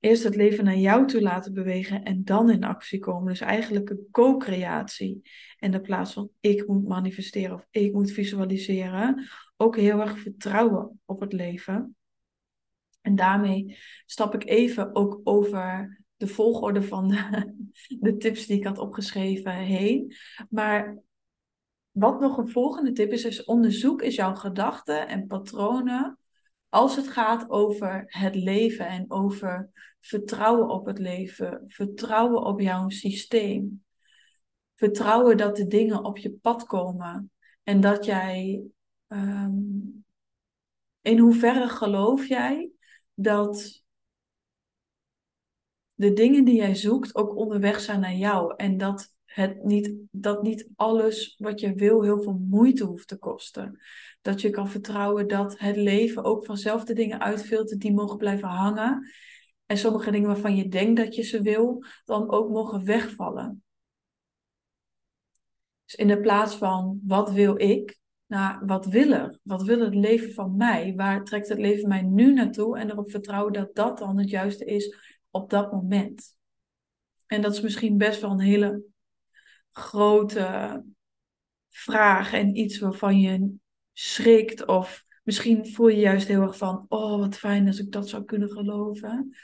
[0.00, 3.28] eerst het leven naar jou toe laten bewegen en dan in actie komen.
[3.28, 5.28] Dus eigenlijk een co-creatie.
[5.58, 9.28] In de plaats van ik moet manifesteren of ik moet visualiseren.
[9.56, 11.96] Ook heel erg vertrouwen op het leven.
[13.00, 13.76] En daarmee
[14.06, 17.54] stap ik even ook over de volgorde van de,
[18.00, 20.14] de tips die ik had opgeschreven heen.
[20.50, 20.98] Maar
[21.90, 26.18] wat nog een volgende tip is, is onderzoek is jouw gedachten en patronen
[26.70, 32.88] als het gaat over het leven en over vertrouwen op het leven, vertrouwen op jouw
[32.88, 33.84] systeem,
[34.74, 37.30] vertrouwen dat de dingen op je pad komen
[37.62, 38.62] en dat jij,
[39.06, 39.52] ehm,
[41.00, 42.70] in hoeverre geloof jij
[43.14, 43.82] dat
[45.94, 50.42] de dingen die jij zoekt ook onderweg zijn naar jou en dat het niet, dat
[50.42, 53.80] niet alles wat je wil heel veel moeite hoeft te kosten.
[54.20, 58.48] Dat je kan vertrouwen dat het leven ook vanzelf de dingen uitfiltert die mogen blijven
[58.48, 59.10] hangen.
[59.66, 63.62] En sommige dingen waarvan je denkt dat je ze wil, dan ook mogen wegvallen.
[65.84, 69.38] Dus in de plaats van wat wil ik, naar wat wil er?
[69.42, 70.94] Wat wil het leven van mij?
[70.94, 72.78] Waar trekt het leven mij nu naartoe?
[72.78, 74.96] En erop vertrouwen dat dat dan het juiste is
[75.30, 76.36] op dat moment.
[77.26, 78.82] En dat is misschien best wel een hele
[79.72, 80.84] grote
[81.68, 83.54] vraag en iets waarvan je
[84.00, 84.66] schrikt.
[84.66, 88.24] Of misschien voel je juist heel erg van, oh wat fijn als ik dat zou
[88.24, 89.36] kunnen geloven.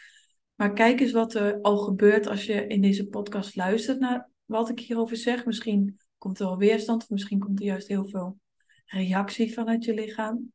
[0.54, 4.68] Maar kijk eens wat er al gebeurt als je in deze podcast luistert naar wat
[4.68, 5.44] ik hierover zeg.
[5.44, 8.38] Misschien komt er wel weerstand of misschien komt er juist heel veel
[8.86, 10.52] reactie vanuit je lichaam.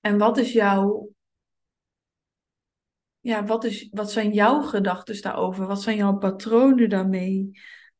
[0.00, 1.08] En wat is jouw
[3.20, 5.66] ja, wat, is, wat zijn jouw gedachten daarover?
[5.66, 7.50] Wat zijn jouw patronen daarmee?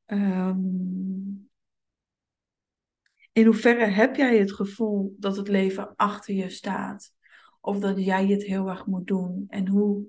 [0.06, 1.43] Um,
[3.34, 7.12] in hoeverre heb jij het gevoel dat het leven achter je staat?
[7.60, 9.44] Of dat jij het heel erg moet doen?
[9.48, 10.04] En hoe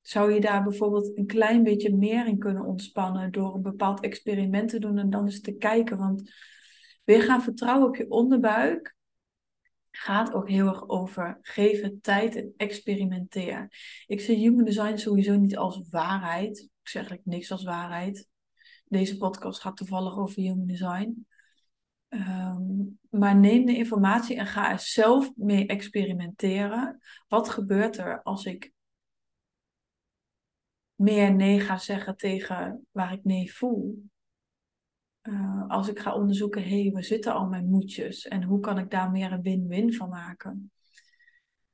[0.00, 4.68] zou je daar bijvoorbeeld een klein beetje meer in kunnen ontspannen door een bepaald experiment
[4.68, 5.98] te doen en dan eens te kijken?
[5.98, 6.32] Want
[7.04, 8.96] weer gaan vertrouwen op je onderbuik
[9.90, 13.72] gaat ook heel erg over geven tijd en experimenteer.
[14.06, 16.58] Ik zie human design sowieso niet als waarheid.
[16.58, 18.28] Ik zeg eigenlijk niks als waarheid.
[18.84, 21.26] Deze podcast gaat toevallig over human design.
[22.10, 22.62] Ehm,
[23.10, 27.00] maar neem de informatie en ga er zelf mee experimenteren.
[27.28, 28.72] Wat gebeurt er als ik
[30.94, 34.08] meer nee ga zeggen tegen waar ik nee voel?
[35.22, 38.78] Uh, als ik ga onderzoeken, hé, hey, waar zitten al mijn moedjes en hoe kan
[38.78, 40.72] ik daar meer een win-win van maken?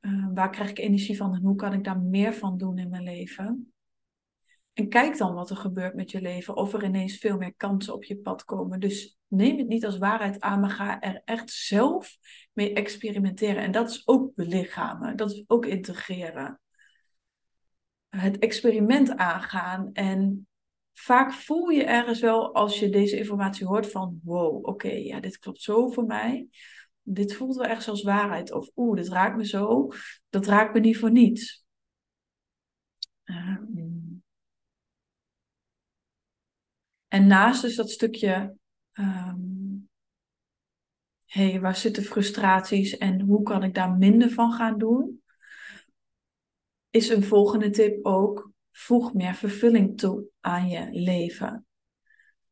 [0.01, 2.89] Uh, waar krijg ik energie van en hoe kan ik daar meer van doen in
[2.89, 3.75] mijn leven?
[4.77, 7.95] En kijk dan wat er gebeurt met je leven, of er ineens veel meer kansen
[7.95, 8.81] op je pad komen.
[8.81, 12.17] Dus neem het niet als waarheid aan, maar ga er echt zelf
[12.53, 13.63] mee experimenteren.
[13.63, 16.61] En dat is ook belichamen, dat is ook integreren.
[18.09, 20.49] Het experiment aangaan en
[20.93, 25.39] vaak voel je ergens wel als je deze informatie hoort van wow, oké, ja, dit
[25.39, 26.49] klopt zo voor mij.
[27.03, 28.53] Dit voelt wel ergens als waarheid.
[28.53, 29.89] Of oeh, dit raakt me zo.
[30.29, 31.65] Dat raakt me niet voor niets.
[33.25, 33.96] Um,
[37.17, 38.57] en naast dus dat stukje,
[38.93, 39.89] um,
[41.27, 45.23] hey, waar zitten frustraties en hoe kan ik daar minder van gaan doen?
[46.91, 51.67] Is een volgende tip ook, voeg meer vervulling toe aan je leven.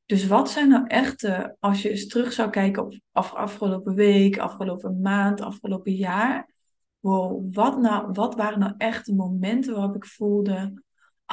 [0.07, 5.01] Dus wat zijn nou echte, als je eens terug zou kijken op afgelopen week, afgelopen
[5.01, 6.53] maand, afgelopen jaar.
[7.01, 10.83] Wow, wat, nou, wat waren nou echt de momenten waarop ik voelde,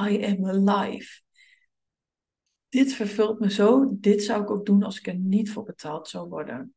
[0.10, 1.22] I am alive
[2.71, 6.07] dit vervult me zo, dit zou ik ook doen als ik er niet voor betaald
[6.07, 6.73] zou worden.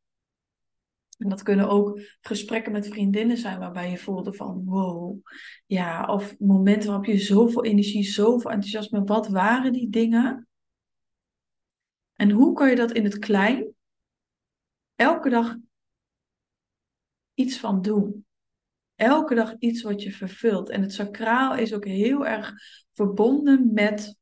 [1.17, 5.19] En dat kunnen ook gesprekken met vriendinnen zijn waarbij je voelde van wow,
[5.65, 10.47] ja, of momenten waarop je zoveel energie, zoveel enthousiasme, wat waren die dingen?
[12.13, 13.75] En hoe kan je dat in het klein
[14.95, 15.55] elke dag
[17.33, 18.25] iets van doen?
[18.95, 20.69] Elke dag iets wat je vervult.
[20.69, 22.53] En het sacraal is ook heel erg
[22.91, 24.17] verbonden met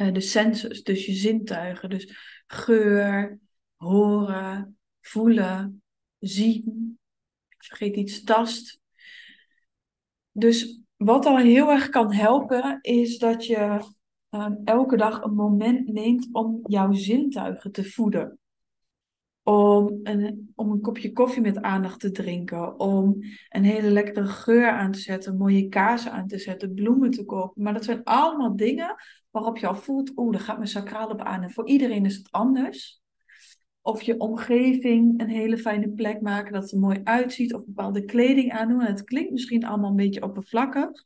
[0.00, 1.90] uh, de senses, dus je zintuigen.
[1.90, 2.14] Dus
[2.46, 3.38] geur,
[3.76, 5.82] horen, voelen,
[6.18, 6.98] zien.
[7.48, 8.80] Vergeet iets, tast.
[10.32, 13.84] Dus wat al heel erg kan helpen, is dat je
[14.30, 18.38] uh, elke dag een moment neemt om jouw zintuigen te voeden
[19.48, 24.70] om een, om een kopje koffie met aandacht te drinken, om een hele lekkere geur
[24.70, 27.62] aan te zetten, mooie kaas aan te zetten, bloemen te kopen.
[27.62, 28.94] Maar dat zijn allemaal dingen
[29.30, 31.42] waarop je al voelt, oeh, daar gaat mijn sacraal op aan.
[31.42, 33.00] En voor iedereen is het anders.
[33.80, 38.52] Of je omgeving een hele fijne plek maken, dat er mooi uitziet, of bepaalde kleding
[38.52, 38.82] aandoen.
[38.82, 41.04] Het klinkt misschien allemaal een beetje oppervlakkig.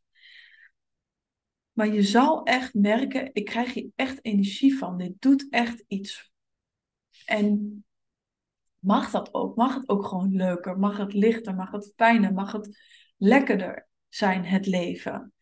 [1.72, 4.98] Maar je zal echt merken, ik krijg hier echt energie van.
[4.98, 6.32] Dit doet echt iets.
[7.24, 7.84] En
[8.82, 9.56] mag dat ook?
[9.56, 10.78] Mag het ook gewoon leuker?
[10.78, 11.54] Mag het lichter?
[11.54, 12.32] Mag het fijner?
[12.32, 12.78] Mag het
[13.16, 15.32] lekkerder zijn, het leven?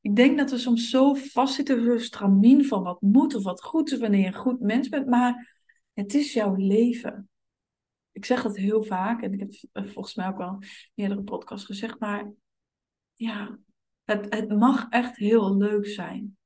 [0.00, 3.92] Ik denk dat we soms zo vastzitten voor stramien van wat moet of wat goed
[3.92, 5.60] is wanneer je een goed mens bent, maar
[5.92, 7.28] het is jouw leven.
[8.12, 9.54] Ik zeg dat heel vaak en ik heb
[9.90, 10.58] volgens mij ook al
[10.94, 12.32] meerdere podcasts gezegd, maar
[13.14, 13.58] ja,
[14.04, 16.36] het, het mag echt heel leuk zijn.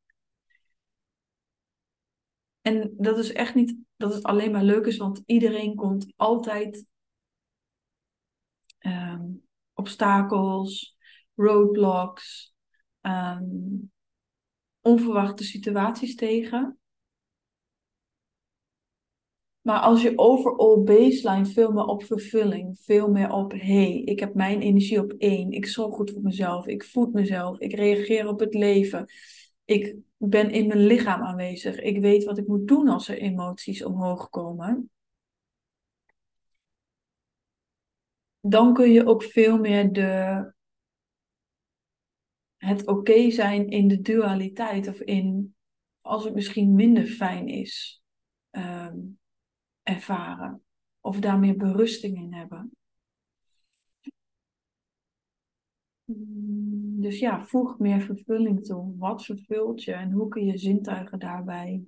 [2.66, 6.86] En dat is echt niet dat het alleen maar leuk is, want iedereen komt altijd
[8.78, 9.42] um,
[9.74, 10.96] obstakels,
[11.34, 12.54] roadblocks,
[13.00, 13.92] um,
[14.80, 16.78] onverwachte situaties tegen.
[19.60, 24.34] Maar als je overall baseline veel meer op vervulling, veel meer op hey, ik heb
[24.34, 28.40] mijn energie op één, ik zorg goed voor mezelf, ik voed mezelf, ik reageer op
[28.40, 29.12] het leven,
[29.64, 31.80] ik ben in mijn lichaam aanwezig.
[31.80, 34.90] Ik weet wat ik moet doen als er emoties omhoog komen.
[38.40, 40.52] Dan kun je ook veel meer de,
[42.56, 45.54] het oké zijn in de dualiteit of in
[46.00, 48.02] als het misschien minder fijn is
[48.50, 48.98] ehm,
[49.82, 50.64] ervaren.
[51.00, 52.76] Of daar meer berusting in hebben.
[57.06, 58.96] Dus ja, voeg meer vervulling toe.
[58.96, 61.82] Wat vervult je en hoe kun je zintuigen daarbij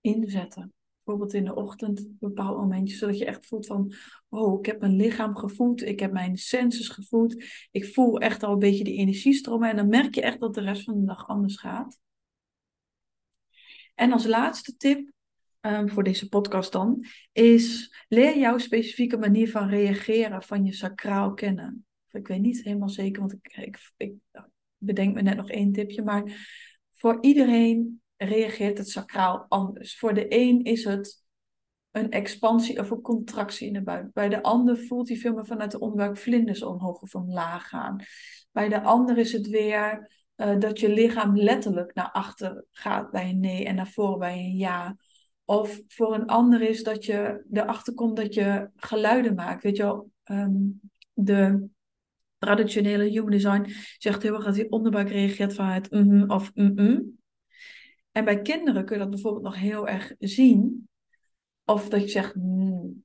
[0.00, 0.72] inzetten?
[0.96, 3.92] Bijvoorbeeld in de ochtend een bepaald momentje, zodat je echt voelt van,
[4.28, 8.52] oh, ik heb mijn lichaam gevoed, ik heb mijn senses gevoed, ik voel echt al
[8.52, 11.28] een beetje die energiestromen en dan merk je echt dat de rest van de dag
[11.28, 12.00] anders gaat.
[13.94, 15.12] En als laatste tip
[15.60, 21.34] um, voor deze podcast dan, is leer jouw specifieke manier van reageren van je sacraal
[21.34, 21.86] kennen.
[22.12, 24.12] Ik weet niet helemaal zeker, want ik, ik, ik
[24.76, 26.46] bedenk me net nog één tipje, maar
[26.92, 29.98] voor iedereen reageert het sacraal anders.
[29.98, 31.24] Voor de een is het
[31.90, 34.12] een expansie of een contractie in de buik.
[34.12, 38.02] Bij de ander voelt hij veel meer vanuit de onderbuik vlinders omhoog of omlaag gaan.
[38.52, 43.28] Bij de ander is het weer uh, dat je lichaam letterlijk naar achter gaat bij
[43.28, 44.96] een nee en naar voren bij een ja.
[45.44, 49.62] Of voor een ander is dat je erachter komt dat je geluiden maakt.
[49.62, 50.80] Weet je wel, um,
[51.12, 51.68] de
[52.42, 53.66] traditionele human design
[53.98, 57.20] zegt heel erg dat die onderbuik reageert vanuit mm of mm.
[58.12, 60.88] En bij kinderen kun je dat bijvoorbeeld nog heel erg zien.
[61.64, 63.04] Of dat je zegt mm,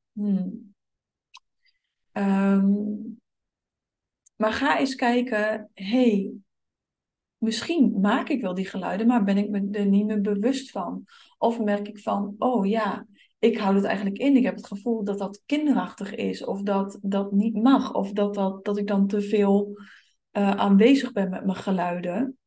[4.35, 6.31] maar ga eens kijken, hey,
[7.37, 11.05] misschien maak ik wel die geluiden, maar ben ik me er niet meer bewust van.
[11.37, 13.07] Of merk ik van, oh ja,
[13.39, 14.35] ik hou het eigenlijk in.
[14.35, 18.33] Ik heb het gevoel dat dat kinderachtig is, of dat dat niet mag, of dat,
[18.33, 19.77] dat, dat ik dan te veel
[20.31, 22.37] uh, aanwezig ben met mijn geluiden.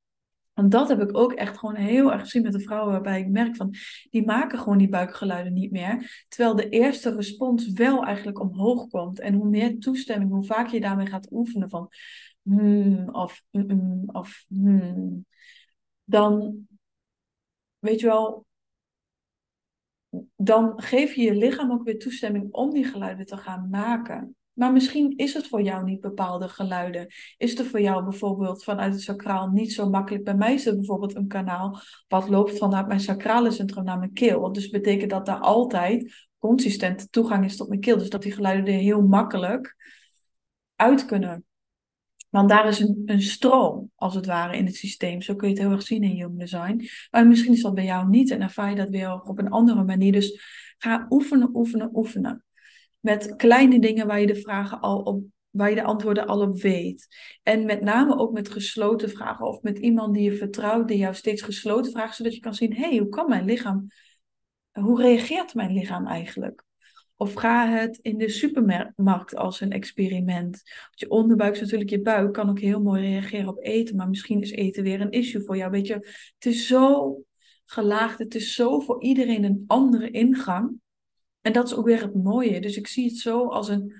[0.52, 3.28] Want dat heb ik ook echt gewoon heel erg gezien met de vrouwen waarbij ik
[3.28, 3.74] merk van,
[4.10, 6.24] die maken gewoon die buikgeluiden niet meer.
[6.28, 9.20] Terwijl de eerste respons wel eigenlijk omhoog komt.
[9.20, 11.88] En hoe meer toestemming, hoe vaker je daarmee gaat oefenen van,
[12.42, 15.26] hmm, of, mm, of hmm,
[16.04, 16.66] dan,
[17.78, 18.46] weet je wel,
[20.36, 24.34] dan geef je je lichaam ook weer toestemming om die geluiden te gaan maken.
[24.52, 27.06] Maar misschien is het voor jou niet bepaalde geluiden.
[27.36, 30.24] Is er voor jou bijvoorbeeld vanuit het sacraal niet zo makkelijk?
[30.24, 34.12] Bij mij is er bijvoorbeeld een kanaal wat loopt vanuit mijn sacrale centrum naar mijn
[34.12, 34.52] keel.
[34.52, 37.98] Dus betekent dat daar altijd consistent toegang is tot mijn keel.
[37.98, 39.76] Dus dat die geluiden er heel makkelijk
[40.76, 41.44] uit kunnen.
[42.30, 45.22] Want daar is een, een stroom, als het ware, in het systeem.
[45.22, 46.88] Zo kun je het heel erg zien in Human Design.
[47.10, 49.84] Maar misschien is dat bij jou niet en ervaar je dat weer op een andere
[49.84, 50.12] manier.
[50.12, 50.40] Dus
[50.78, 52.44] ga oefenen, oefenen, oefenen.
[53.00, 56.60] Met kleine dingen waar je de vragen al op, waar je de antwoorden al op
[56.60, 57.06] weet.
[57.42, 61.14] En met name ook met gesloten vragen of met iemand die je vertrouwt, die jou
[61.14, 63.86] steeds gesloten vraagt, zodat je kan zien: hé, hey, hoe kan mijn lichaam,
[64.70, 66.64] hoe reageert mijn lichaam eigenlijk?
[67.20, 70.62] Of ga het in de supermarkt als een experiment.
[70.90, 73.96] Je onderbuik is natuurlijk je buik, kan ook heel mooi reageren op eten.
[73.96, 75.70] Maar misschien is eten weer een issue voor jou.
[75.70, 75.94] Weet je,
[76.34, 77.16] het is zo
[77.64, 78.18] gelaagd.
[78.18, 80.80] Het is zo voor iedereen een andere ingang.
[81.40, 82.60] En dat is ook weer het mooie.
[82.60, 83.94] Dus ik zie het zo als een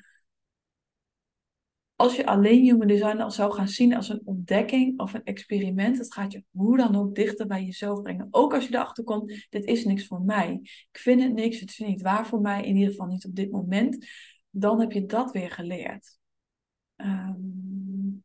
[2.00, 5.98] als je alleen human design al zou gaan zien als een ontdekking of een experiment,
[5.98, 8.28] het gaat je hoe dan ook dichter bij jezelf brengen.
[8.30, 10.58] Ook als je erachter komt, dit is niks voor mij.
[10.62, 13.34] Ik vind het niks, het is niet waar voor mij, in ieder geval niet op
[13.34, 14.06] dit moment.
[14.50, 16.18] Dan heb je dat weer geleerd.
[16.96, 18.24] Um,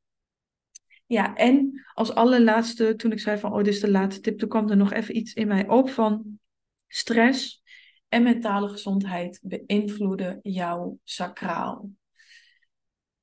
[1.05, 4.49] ja, en als allerlaatste, toen ik zei van, oh, dit is de laatste tip, toen
[4.49, 6.39] kwam er nog even iets in mij op van
[6.87, 7.63] stress
[8.07, 11.89] en mentale gezondheid beïnvloeden jouw sacraal.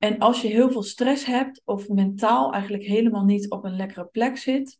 [0.03, 4.05] En als je heel veel stress hebt of mentaal eigenlijk helemaal niet op een lekkere
[4.05, 4.79] plek zit,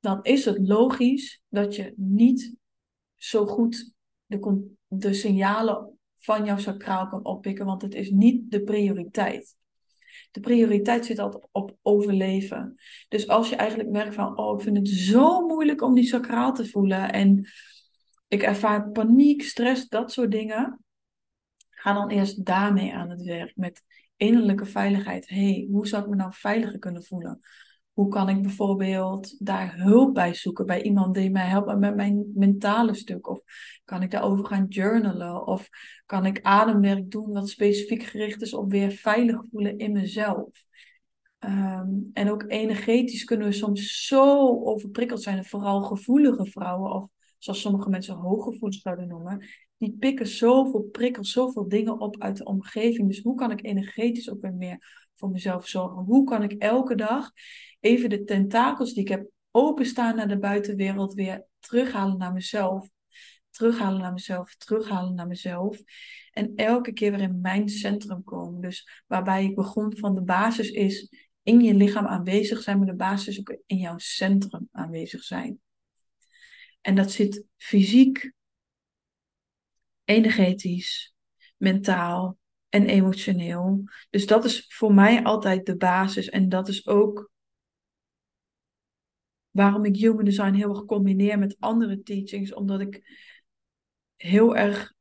[0.00, 2.56] dan is het logisch dat je niet
[3.14, 3.92] zo goed
[4.26, 9.56] de, de signalen van jouw sacraal kan oppikken, want het is niet de prioriteit.
[10.30, 12.74] De prioriteit zit altijd op overleven.
[13.08, 16.52] Dus als je eigenlijk merkt van, oh, ik vind het zo moeilijk om die sacraal
[16.52, 17.48] te voelen en
[18.28, 20.84] ik ervaar paniek, stress, dat soort dingen,
[21.70, 23.82] ga dan eerst daarmee aan het werk met
[24.16, 25.28] innerlijke veiligheid.
[25.28, 27.40] hey, hoe zou ik me nou veiliger kunnen voelen?
[27.92, 32.32] Hoe kan ik bijvoorbeeld daar hulp bij zoeken bij iemand die mij helpt met mijn
[32.34, 33.28] mentale stuk?
[33.28, 33.40] Of
[33.84, 35.46] kan ik daarover gaan journalen?
[35.46, 35.68] Of
[36.06, 40.48] kan ik ademwerk doen wat specifiek gericht is op weer veilig voelen in mezelf?
[41.38, 47.08] Ehm, en ook energetisch kunnen we soms zo overprikkeld zijn, vooral gevoelige vrouwen, of
[47.38, 49.46] zoals sommige mensen hooggevoelig zouden noemen,
[49.78, 53.08] die pikken zoveel prikkels, zoveel dingen op uit de omgeving.
[53.08, 56.02] Dus hoe kan ik energetisch ook weer meer voor mezelf zorgen?
[56.02, 57.30] Hoe kan ik elke dag
[57.80, 62.88] even de tentakels die ik heb openstaan naar de buitenwereld weer terughalen naar mezelf?
[63.50, 65.82] Terughalen naar mezelf, terughalen naar mezelf.
[66.32, 68.60] En elke keer weer in mijn centrum komen.
[68.60, 71.08] Dus waarbij ik begon van de basis is
[71.42, 75.60] in je lichaam aanwezig zijn, maar de basis ook in jouw centrum aanwezig zijn.
[76.80, 78.32] En dat zit fysiek,
[80.06, 81.14] energetisch,
[81.56, 82.38] mentaal
[82.68, 83.84] en emotioneel.
[84.10, 86.28] Dus dat is voor mij altijd de basis.
[86.28, 87.30] En dat is ook
[89.50, 92.54] waarom ik Human Design heel erg combineer met andere teachings.
[92.54, 93.02] Omdat ik
[94.16, 94.94] heel erg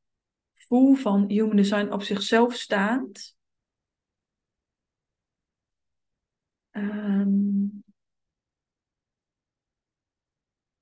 [0.53, 3.35] voel van Human Design op zichzelf staand.
[6.71, 7.84] Um,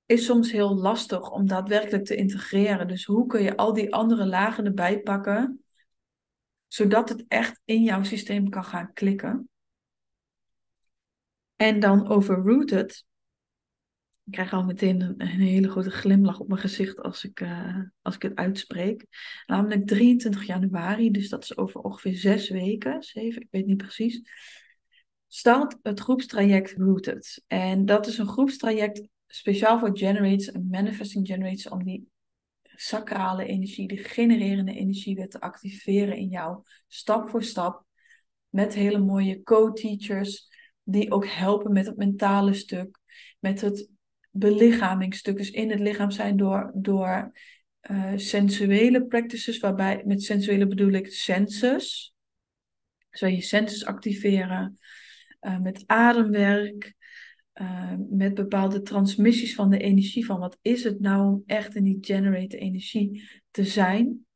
[0.06, 2.88] is soms heel lastig om daadwerkelijk te integreren.
[2.88, 5.64] Dus hoe kun je al die andere lagen erbij pakken,
[6.66, 9.48] zodat het echt in jouw systeem kan gaan klikken?
[11.56, 13.04] En dan over rooted.
[14.24, 18.14] Ik krijg al meteen een, hele grote glimlach op mijn gezicht als ik, uh, als
[18.14, 19.06] ik het uitspreek.
[19.46, 24.22] Namelijk 23 januari, dus dat is over ongeveer zes weken, zeven, ik weet niet precies.
[25.28, 27.42] Start het groepstraject Rooted.
[27.46, 32.08] En dat is een groepstraject speciaal voor generators en manifesting generators om die
[32.64, 37.84] sacrale energie, die genererende energie weer te activeren in jou, stap voor stap,
[38.48, 40.48] met hele mooie co-teachers
[40.82, 42.98] die ook helpen met het mentale stuk,
[43.38, 43.88] met het
[44.30, 47.32] belichamingsstuk, dus in het lichaam zijn door, door
[47.90, 52.14] uh, sensuele practices, waarbij met sensuele bedoel ik senses,
[53.10, 54.78] zou je senses activeren,
[55.40, 56.94] uh, met ademwerk,
[57.60, 61.84] uh, met bepaalde transmissies van de energie, van wat is het nou om echt in
[61.84, 64.26] die generate energie te zijn.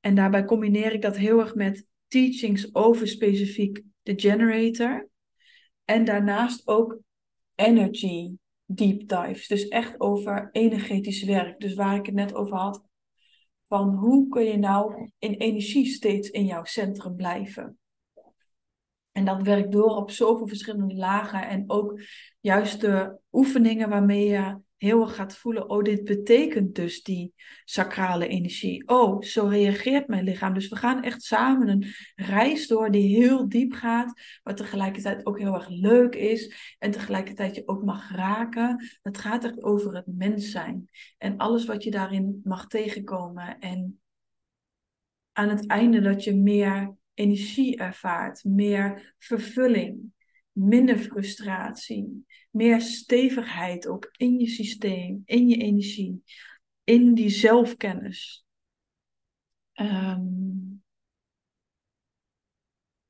[0.00, 5.08] En daarbij combineer ik dat heel erg met teachings over specifiek de generator.
[5.84, 6.98] En daarnaast ook
[7.54, 8.36] energy
[8.66, 9.46] deep dives.
[9.46, 11.60] Dus echt over energetisch werk.
[11.60, 12.84] Dus waar ik het net over had.
[13.68, 17.78] Van hoe kun je nou in energie steeds in jouw centrum blijven.
[19.14, 21.48] En dat werkt door op zoveel verschillende lagen.
[21.48, 22.00] En ook
[22.40, 27.32] juist de oefeningen waarmee je heel erg gaat voelen, oh, dit betekent dus die
[27.64, 28.88] sacrale energie.
[28.88, 30.54] Oh, zo reageert mijn lichaam.
[30.54, 31.84] Dus we gaan echt samen een
[32.14, 37.54] reis door die heel diep gaat, maar tegelijkertijd ook heel erg leuk is en tegelijkertijd
[37.54, 38.88] je ook mag raken.
[39.02, 40.88] Het gaat echt over het mens zijn
[41.18, 43.58] en alles wat je daarin mag tegenkomen.
[43.58, 44.00] En
[45.32, 50.12] aan het einde dat je meer energie ervaart, meer vervulling,
[50.52, 56.22] minder frustratie, meer stevigheid ook in je systeem, in je energie,
[56.84, 58.44] in die zelfkennis.
[59.74, 60.82] Um,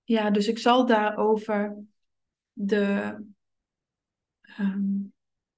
[0.03, 1.85] ja, dus ik zal daarover
[2.53, 3.17] de
[4.59, 5.13] um,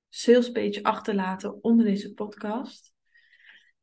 [0.08, 2.95] salespage achterlaten onder deze podcast.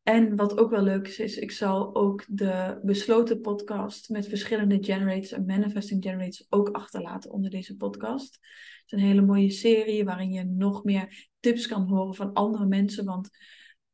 [0.04, 4.84] En wat ook wel leuk is, is ik zal ook de besloten podcast met verschillende
[4.84, 8.34] generators en manifesting generators ook achterlaten onder deze podcast.
[8.34, 12.66] Het is een hele mooie serie waarin je nog meer tips kan horen van andere
[12.66, 13.06] mensen.
[13.06, 13.30] Want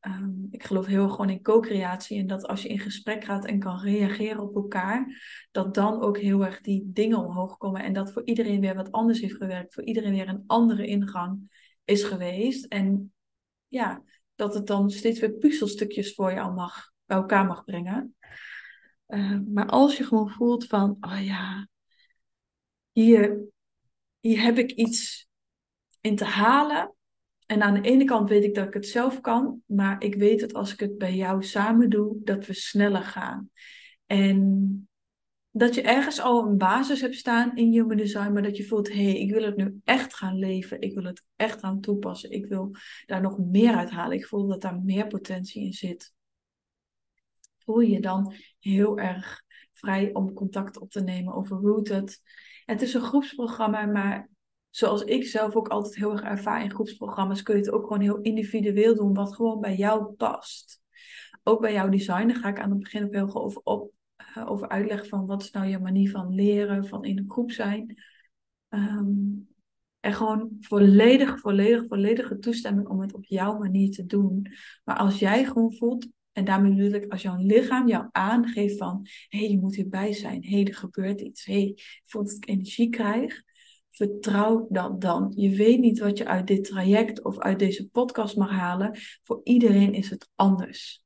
[0.02, 2.20] um, ik geloof heel erg gewoon in co-creatie.
[2.20, 6.18] En dat als je in gesprek gaat en kan reageren op elkaar, dat dan ook
[6.18, 7.84] heel erg die dingen omhoog komen.
[7.84, 9.74] En dat voor iedereen weer wat anders heeft gewerkt.
[9.74, 11.52] Voor iedereen weer een andere ingang
[11.86, 12.66] is geweest.
[12.66, 13.14] En
[13.68, 14.04] ja,
[14.40, 18.16] dat het dan steeds weer puzzelstukjes voor al mag, bij elkaar mag brengen.
[19.08, 21.68] Uh, maar als je gewoon voelt van, oh ja,
[22.92, 23.40] hier,
[24.20, 25.28] hier heb ik iets
[26.02, 26.94] in te halen.
[27.46, 30.40] En aan de ene kant weet ik dat ik het zelf kan, maar ik weet
[30.40, 33.50] dat als ik het bij jou samen doe, dat we sneller gaan.
[34.06, 34.89] En
[35.60, 38.88] dat je ergens al een basis hebt staan in human design, maar dat je voelt,
[38.88, 42.32] hé, hey, ik wil het nu echt gaan leven, ik wil het echt gaan toepassen,
[42.32, 42.72] ik wil
[43.06, 46.14] daar nog meer uit halen, ik voel dat daar meer potentie in zit.
[47.58, 49.44] Voel je dan heel erg
[49.74, 52.22] vrij om contact op te nemen over Rooted.
[52.66, 54.30] Het is een groepsprogramma, maar
[54.70, 58.02] zoals ik zelf ook altijd heel erg ervaar in groepsprogramma's, kun je het ook gewoon
[58.02, 60.82] heel individueel doen, wat gewoon bij jou past.
[61.44, 63.98] Ook bij jouw design, daar ga ik aan het begin ook heel over op
[64.38, 67.52] uh, over uitleg van wat is nou je manier van leren, van in een groep
[67.52, 68.04] zijn.
[68.70, 69.48] Um,
[70.00, 74.48] en gewoon volledig, volledig, volledige toestemming om het op jouw manier te doen.
[74.84, 79.08] Maar als jij gewoon voelt, en daarmee bedoel ik, als jouw lichaam jou aangeeft van,
[79.28, 82.24] hé, hey, je moet hierbij zijn, hé, hey, er gebeurt iets, hé, hey, ik voel
[82.24, 83.44] dat ik energie krijg,
[83.90, 85.34] vertrouw dat dan.
[85.36, 88.98] Je weet niet wat je uit dit traject of uit deze podcast mag halen.
[89.24, 91.04] Voor iedereen is het anders.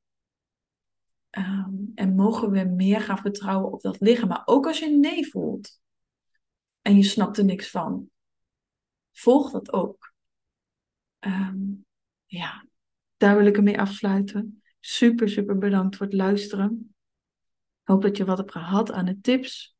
[1.34, 4.28] Ehm, en mogen we meer gaan vertrouwen op dat lichaam.
[4.28, 5.80] Maar ook als je nee voelt
[6.82, 8.10] en je snapt er niks van,
[9.12, 10.14] volg dat ook.
[11.20, 11.86] Um,
[12.26, 12.66] ja,
[13.16, 14.62] daar wil ik hem mee afsluiten.
[14.80, 16.94] Super, super bedankt voor het luisteren.
[17.80, 19.76] Ik hoop dat je wat hebt gehad aan de tips.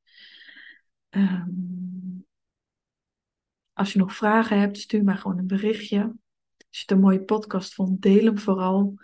[1.11, 2.27] Um,
[3.73, 5.99] als je nog vragen hebt, stuur maar gewoon een berichtje.
[6.57, 8.95] Als je het een mooie podcast vond, deel hem vooral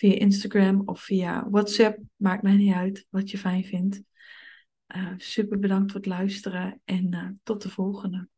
[0.00, 1.98] via Instagram of via WhatsApp.
[2.16, 4.02] Maakt mij niet uit wat je fijn vindt.
[4.96, 8.28] Uh, super bedankt voor het luisteren en uh, tot de volgende.